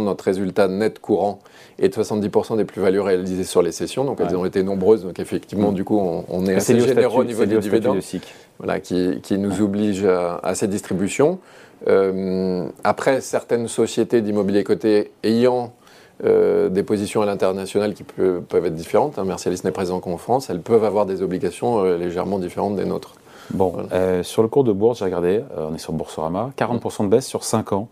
de 0.00 0.04
notre 0.04 0.24
résultat 0.24 0.68
net 0.68 0.98
courant 0.98 1.40
et 1.78 1.88
de 1.88 1.94
70% 1.94 2.56
des 2.56 2.64
plus-values 2.64 3.00
réalisées 3.00 3.44
sur 3.44 3.62
les 3.62 3.72
sessions. 3.72 4.04
Donc 4.04 4.20
elles 4.20 4.36
ont 4.36 4.44
été 4.44 4.62
nombreuses. 4.62 5.02
Donc 5.02 5.18
effectivement, 5.18 5.72
mm. 5.72 5.74
du 5.74 5.84
coup, 5.84 6.00
on, 6.28 6.46
est 6.46 6.54
assez 6.54 6.78
généreux 6.80 7.20
au 7.20 7.24
niveau 7.24 7.44
des 7.44 7.58
dividendes. 7.58 8.00
Voilà, 8.58 8.78
qui, 8.78 9.20
qui, 9.20 9.36
nous 9.36 9.60
oblige 9.60 10.04
à, 10.04 10.54
ces 10.54 10.68
distributions. 10.68 11.38
Euh, 11.88 12.66
après, 12.84 13.20
certaines 13.20 13.68
sociétés 13.68 14.20
d'immobilier 14.20 14.62
coté 14.64 15.10
ayant 15.24 15.72
euh, 16.24 16.68
des 16.68 16.84
positions 16.84 17.20
à 17.20 17.26
l'international 17.26 17.92
qui 17.94 18.04
peuvent 18.04 18.64
être 18.64 18.74
différentes, 18.74 19.18
hein, 19.18 19.24
Mercialis 19.24 19.60
n'est 19.64 19.72
présent 19.72 19.98
qu'en 19.98 20.16
France, 20.16 20.48
elles 20.48 20.60
peuvent 20.60 20.84
avoir 20.84 21.04
des 21.04 21.20
obligations 21.20 21.82
légèrement 21.82 22.38
différentes 22.38 22.76
des 22.76 22.84
nôtres. 22.84 23.16
Bon, 23.50 23.74
euh, 23.92 24.22
sur 24.22 24.42
le 24.42 24.48
cours 24.48 24.64
de 24.64 24.72
bourse, 24.72 24.98
j'ai 24.98 25.04
regardé, 25.04 25.42
euh, 25.56 25.68
on 25.70 25.74
est 25.74 25.78
sur 25.78 25.92
Boursorama, 25.92 26.50
40% 26.56 27.04
de 27.04 27.08
baisse 27.08 27.26
sur 27.26 27.44
5 27.44 27.72
ans. 27.72 27.88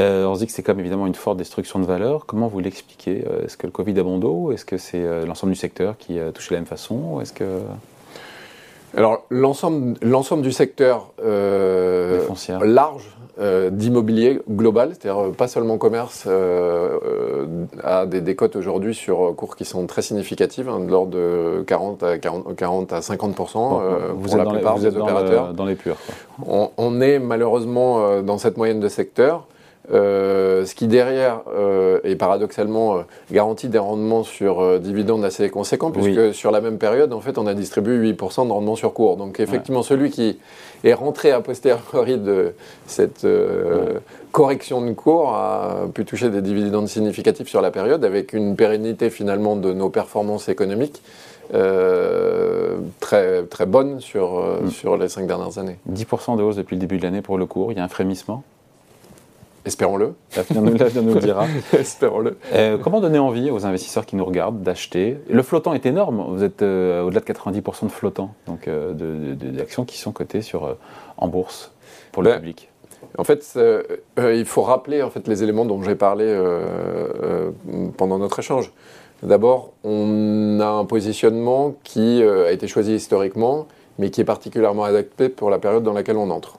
Euh, 0.00 0.26
on 0.26 0.34
se 0.34 0.40
dit 0.40 0.46
que 0.46 0.52
c'est 0.52 0.62
comme 0.62 0.80
évidemment 0.80 1.06
une 1.06 1.14
forte 1.14 1.36
destruction 1.36 1.78
de 1.78 1.84
valeur. 1.84 2.26
Comment 2.26 2.48
vous 2.48 2.60
l'expliquez? 2.60 3.24
Est-ce 3.44 3.56
que 3.56 3.66
le 3.66 3.72
Covid 3.72 3.98
a 3.98 4.02
bon 4.02 4.18
dos? 4.18 4.52
Est-ce 4.52 4.64
que 4.64 4.78
c'est 4.78 5.26
l'ensemble 5.26 5.52
du 5.52 5.58
secteur 5.58 5.96
qui 5.98 6.18
a 6.18 6.32
touché 6.32 6.50
de 6.50 6.54
la 6.54 6.60
même 6.60 6.66
façon? 6.66 7.20
Est-ce 7.20 7.32
que... 7.32 7.60
Alors, 8.96 9.24
l'ensemble 9.30 10.42
du 10.42 10.52
secteur 10.52 11.12
large 12.62 13.10
euh, 13.38 13.70
d'immobilier 13.70 14.40
global, 14.50 14.90
c'est-à-dire 14.90 15.22
euh, 15.22 15.32
pas 15.32 15.48
seulement 15.48 15.78
commerce, 15.78 16.24
euh, 16.26 16.98
a 17.82 18.04
des 18.04 18.20
décotes 18.20 18.56
aujourd'hui 18.56 18.94
sur 18.94 19.34
cours 19.34 19.56
qui 19.56 19.64
sont 19.64 19.86
très 19.86 20.02
significatives, 20.02 20.68
hein, 20.68 20.80
de 20.80 20.90
l'ordre 20.90 21.12
de 21.12 21.64
40 21.66 22.02
à, 22.02 22.18
40, 22.18 22.92
à 22.92 23.00
50 23.00 23.34
pour 23.34 24.36
la 24.36 24.44
plupart 24.44 24.78
des 24.78 24.94
opérateurs. 24.94 25.54
Dans, 25.54 25.64
les 25.64 25.76
purs. 25.76 25.96
On, 26.46 26.70
on, 26.76 27.00
est 27.00 27.18
malheureusement 27.18 28.20
dans 28.20 28.36
cette 28.36 28.58
moyenne 28.58 28.80
de 28.80 28.88
secteur. 28.88 29.46
Euh, 29.92 30.64
ce 30.64 30.74
qui 30.74 30.86
derrière 30.86 31.42
euh, 31.54 32.00
est 32.02 32.16
paradoxalement 32.16 32.96
euh, 32.96 33.00
garantit 33.30 33.68
des 33.68 33.78
rendements 33.78 34.22
sur 34.22 34.80
dividendes 34.80 35.24
assez 35.24 35.50
conséquents, 35.50 35.90
puisque 35.90 36.34
sur 36.34 36.50
la 36.50 36.60
même 36.60 36.78
période, 36.78 37.12
en 37.12 37.20
fait, 37.20 37.36
on 37.36 37.46
a 37.46 37.54
distribué 37.54 38.12
8% 38.12 38.46
de 38.46 38.52
rendement 38.52 38.76
sur 38.76 38.94
cours. 38.94 39.16
Donc 39.16 39.40
effectivement, 39.40 39.82
celui 39.82 40.10
qui 40.10 40.38
est 40.84 40.94
rentré 40.94 41.30
à 41.30 41.40
posteriori 41.40 42.16
de 42.16 42.54
cette 42.86 43.26
correction 44.32 44.80
de 44.80 44.92
cours 44.92 45.34
a 45.34 45.86
pu 45.92 46.04
toucher 46.04 46.30
des 46.30 46.40
dividendes 46.40 46.88
significatifs 46.88 47.48
sur 47.48 47.60
la 47.60 47.70
période, 47.70 48.04
avec 48.04 48.32
une 48.32 48.56
pérennité 48.56 49.10
finalement 49.10 49.56
de 49.56 49.72
nos 49.72 49.90
performances 49.90 50.48
économiques. 50.48 51.02
très, 53.00 53.42
très 53.42 53.66
bonne 53.66 54.00
sur, 54.00 54.40
mm. 54.40 54.70
sur 54.70 54.96
les 54.96 55.08
cinq 55.08 55.26
dernières 55.26 55.58
années. 55.58 55.76
10% 55.90 56.38
de 56.38 56.42
hausse 56.42 56.56
depuis 56.56 56.76
le 56.76 56.80
début 56.80 56.96
de 56.96 57.02
l'année 57.02 57.20
pour 57.20 57.36
le 57.36 57.44
cours, 57.44 57.72
il 57.72 57.78
y 57.78 57.80
a 57.80 57.84
un 57.84 57.88
frémissement 57.88 58.42
Espérons-le. 59.64 60.14
L'avenir 60.36 60.62
nous, 61.02 61.14
le 61.14 61.20
dira. 61.20 61.46
Espérons-le. 61.72 62.36
Euh, 62.52 62.78
comment 62.78 63.00
donner 63.00 63.18
envie 63.18 63.50
aux 63.50 63.64
investisseurs 63.64 64.06
qui 64.06 64.16
nous 64.16 64.24
regardent 64.24 64.62
d'acheter? 64.62 65.18
Le 65.28 65.42
flottant 65.42 65.72
est 65.72 65.86
énorme. 65.86 66.24
Vous 66.30 66.42
êtes 66.42 66.62
euh, 66.62 67.02
au-delà 67.02 67.20
de 67.20 67.26
90% 67.26 67.84
de 67.84 67.88
flottants, 67.90 68.34
donc 68.46 68.66
euh, 68.66 68.92
d'actions 69.34 69.84
qui 69.84 69.98
sont 69.98 70.10
cotées 70.10 70.42
sur, 70.42 70.76
en 71.16 71.28
bourse 71.28 71.72
pour 72.10 72.22
le 72.22 72.30
ben, 72.30 72.38
public. 72.38 72.68
En 73.18 73.24
fait, 73.24 73.58
il 74.18 74.44
faut 74.44 74.62
rappeler 74.62 75.02
en 75.02 75.10
fait, 75.10 75.28
les 75.28 75.42
éléments 75.42 75.64
dont 75.64 75.82
j'ai 75.82 75.94
parlé 75.94 76.34
pendant 77.96 78.18
notre 78.18 78.38
échange. 78.38 78.72
D'abord, 79.22 79.72
on 79.84 80.58
a 80.60 80.66
un 80.66 80.84
positionnement 80.84 81.74
qui 81.84 82.22
a 82.22 82.50
été 82.50 82.66
choisi 82.66 82.94
historiquement, 82.94 83.66
mais 83.98 84.10
qui 84.10 84.20
est 84.20 84.24
particulièrement 84.24 84.84
adapté 84.84 85.28
pour 85.28 85.50
la 85.50 85.58
période 85.58 85.82
dans 85.82 85.92
laquelle 85.92 86.16
on 86.16 86.30
entre. 86.30 86.58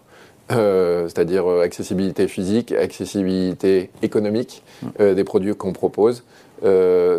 Euh, 0.52 1.08
c'est-à-dire 1.08 1.50
euh, 1.50 1.62
accessibilité 1.62 2.28
physique, 2.28 2.74
accessibilité 2.74 3.90
économique 4.02 4.62
mm. 4.82 4.88
euh, 5.00 5.14
des 5.14 5.24
produits 5.24 5.56
qu'on 5.56 5.72
propose, 5.72 6.24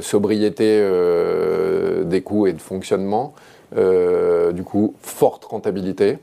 sobriété 0.00 0.80
des 2.04 2.22
coûts 2.22 2.46
et 2.46 2.54
de 2.54 2.60
fonctionnement, 2.60 3.34
du 3.74 4.62
coup 4.64 4.94
forte 5.02 5.44
rentabilité. 5.44 6.16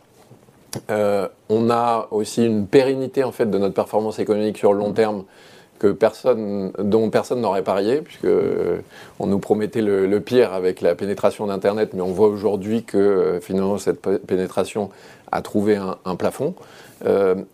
on 0.90 1.70
a 1.70 2.08
aussi 2.10 2.44
une 2.44 2.66
pérennité 2.66 3.24
en 3.24 3.32
fait 3.32 3.46
de 3.46 3.58
notre 3.60 3.76
performance 3.76 4.18
économique 4.18 4.58
sur 4.58 4.74
le 4.74 4.80
long 4.80 4.90
mm. 4.90 4.96
terme 4.96 5.24
que 5.78 5.92
personne, 5.92 6.72
dont 6.80 7.12
personne 7.12 7.42
n'aurait 7.42 7.64
parié, 7.64 8.02
puisque 8.02 8.28
on 9.20 9.28
nous 9.28 9.40
promettait 9.40 9.84
le, 9.84 10.20
pire 10.20 10.54
avec 10.54 10.82
la 10.82 10.96
pénétration 10.96 11.46
d'Internet, 11.46 11.92
mais 11.94 12.02
on 12.02 12.12
voit 12.12 12.28
aujourd'hui 12.28 12.84
que 12.84 13.40
finalement 13.42 13.78
cette 13.78 14.02
pénétration 14.02 14.90
a 15.32 15.42
trouvé 15.42 15.78
un, 15.78 16.16
plafond. 16.16 16.56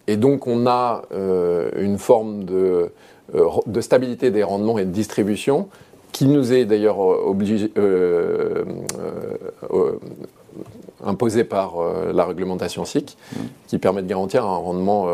Et 0.07 0.17
donc 0.17 0.47
on 0.47 0.67
a 0.67 1.03
une 1.77 1.97
forme 1.97 2.43
de, 2.43 2.91
de 3.65 3.81
stabilité 3.81 4.31
des 4.31 4.43
rendements 4.43 4.77
et 4.77 4.86
de 4.86 4.91
distribution 4.91 5.69
qui 6.12 6.27
nous 6.27 6.53
est 6.53 6.65
d'ailleurs 6.65 6.99
obligé, 6.99 7.71
imposé 11.05 11.43
par 11.43 11.75
la 12.13 12.25
réglementation 12.25 12.86
SIC, 12.86 13.17
mmh. 13.17 13.39
qui 13.67 13.77
permet 13.77 14.01
de 14.01 14.07
garantir 14.07 14.45
un 14.45 14.57
rendement 14.57 15.07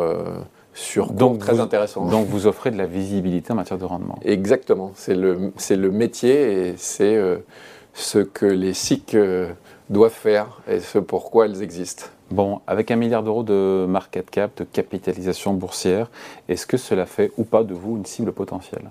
sur 0.73 1.11
donc 1.11 1.39
très 1.39 1.59
intéressant. 1.59 2.05
Donc 2.05 2.27
vous 2.27 2.47
offrez 2.47 2.71
de 2.71 2.77
la 2.77 2.85
visibilité 2.85 3.53
en 3.53 3.55
matière 3.55 3.77
de 3.77 3.85
rendement. 3.85 4.17
Exactement, 4.23 4.91
c'est 4.95 5.15
le, 5.15 5.51
le 5.69 5.91
métier 5.91 6.67
et 6.67 6.73
c'est 6.77 7.15
euh, 7.15 7.37
ce 7.93 8.19
que 8.19 8.45
les 8.45 8.73
SIC 8.73 9.13
euh, 9.13 9.51
doivent 9.89 10.11
faire 10.11 10.61
et 10.67 10.79
ce 10.79 10.99
pourquoi 10.99 11.45
elles 11.45 11.61
existent. 11.61 12.05
Bon, 12.33 12.61
avec 12.65 12.89
un 12.89 12.95
milliard 12.95 13.21
d'euros 13.21 13.43
de 13.43 13.85
market 13.87 14.27
cap, 14.31 14.57
de 14.57 14.63
capitalisation 14.63 15.53
boursière, 15.53 16.09
est-ce 16.49 16.65
que 16.65 16.77
cela 16.77 17.05
fait 17.05 17.31
ou 17.37 17.43
pas 17.43 17.63
de 17.63 17.75
vous 17.75 17.95
une 17.95 18.07
cible 18.07 18.31
potentielle? 18.31 18.89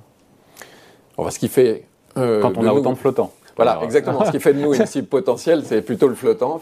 Ce 1.29 1.39
qui 1.41 1.49
fait... 1.49 1.83
Euh, 2.17 2.41
Quand 2.41 2.57
on 2.57 2.65
a 2.65 2.73
autant 2.73 2.93
de 2.93 2.99
flottants 2.99 3.33
voilà, 3.57 3.81
exactement. 3.83 4.25
Ce 4.25 4.31
qui 4.31 4.41
fait 4.41 4.55
de 4.55 4.61
nous 4.61 4.73
une 4.73 4.87
cible 4.87 5.09
potentielle, 5.09 5.63
c'est 5.67 5.83
plutôt 5.83 6.09
le 6.09 6.15
flottant. 6.15 6.59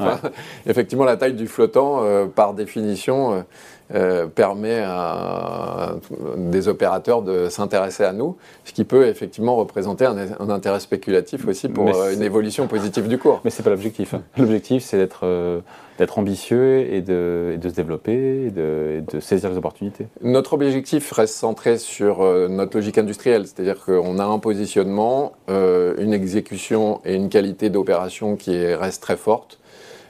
Effectivement, 0.66 1.04
la 1.04 1.16
taille 1.16 1.34
du 1.34 1.46
flottant, 1.46 2.02
par 2.34 2.52
définition, 2.52 3.44
euh, 3.92 4.28
permet 4.28 4.82
à 4.84 5.96
des 6.36 6.68
opérateurs 6.68 7.22
de 7.22 7.48
s'intéresser 7.48 8.04
à 8.04 8.12
nous, 8.12 8.36
ce 8.64 8.72
qui 8.72 8.84
peut 8.84 9.08
effectivement 9.08 9.56
représenter 9.56 10.04
un, 10.04 10.16
intérêt 10.48 10.78
spéculatif 10.78 11.48
aussi 11.48 11.68
pour 11.68 11.88
euh, 11.88 12.12
une 12.12 12.22
évolution 12.22 12.68
positive 12.68 13.08
du 13.08 13.18
cours. 13.18 13.40
Mais 13.44 13.50
ce 13.50 13.58
n'est 13.58 13.64
pas 13.64 13.70
l'objectif. 13.70 14.14
Hein. 14.14 14.22
L'objectif, 14.36 14.84
c'est 14.84 14.96
d'être 14.96 15.20
euh, 15.24 15.60
d'être 15.98 16.18
ambitieux 16.18 16.92
et 16.92 17.02
de, 17.02 17.58
de, 17.60 17.68
se 17.68 17.74
développer 17.74 18.46
et 18.46 18.50
de, 18.50 19.02
de, 19.12 19.20
saisir 19.20 19.50
les 19.50 19.58
opportunités. 19.58 20.06
Notre 20.22 20.54
objectif 20.54 21.12
reste 21.12 21.34
centré 21.34 21.76
sur 21.76 22.24
notre 22.48 22.78
logique 22.78 22.96
industrielle, 22.96 23.46
c'est-à-dire 23.46 23.84
qu'on 23.84 24.18
a 24.18 24.24
un 24.24 24.38
positionnement, 24.38 25.32
une 25.48 26.14
exécution 26.14 27.02
et 27.04 27.16
une 27.16 27.28
qualité 27.28 27.68
d'opération 27.68 28.36
qui 28.36 28.72
reste 28.72 29.02
très 29.02 29.18
forte. 29.18 29.59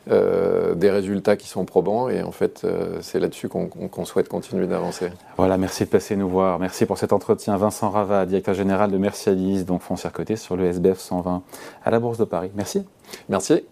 Euh, 0.09 0.75
des 0.75 0.91
résultats 0.91 1.37
qui 1.37 1.47
sont 1.47 1.65
probants. 1.65 2.09
Et 2.09 2.23
en 2.23 2.33
fait, 2.33 2.63
euh, 2.65 2.99
c'est 3.03 3.21
là-dessus 3.21 3.49
qu'on 3.49 4.05
souhaite 4.05 4.29
continuer 4.29 4.67
d'avancer. 4.67 5.11
Voilà, 5.37 5.59
merci 5.59 5.85
de 5.85 5.91
passer 5.91 6.17
nous 6.17 6.29
voir. 6.29 6.59
Merci 6.59 6.87
pour 6.87 6.97
cet 6.97 7.13
entretien. 7.13 7.57
Vincent 7.57 7.91
Rava, 7.91 8.25
directeur 8.25 8.55
général 8.55 8.91
de 8.91 8.99
Mercialis, 8.99 9.65
donc 9.65 9.83
foncière 9.83 10.13
côté 10.13 10.37
sur 10.37 10.57
le 10.57 10.65
SBF 10.65 10.99
120 10.99 11.43
à 11.85 11.91
la 11.91 12.01
Bourse 12.01 12.19
de 12.19 12.25
Paris. 12.25 12.51
Merci. 12.55 12.85
Merci. 13.29 13.63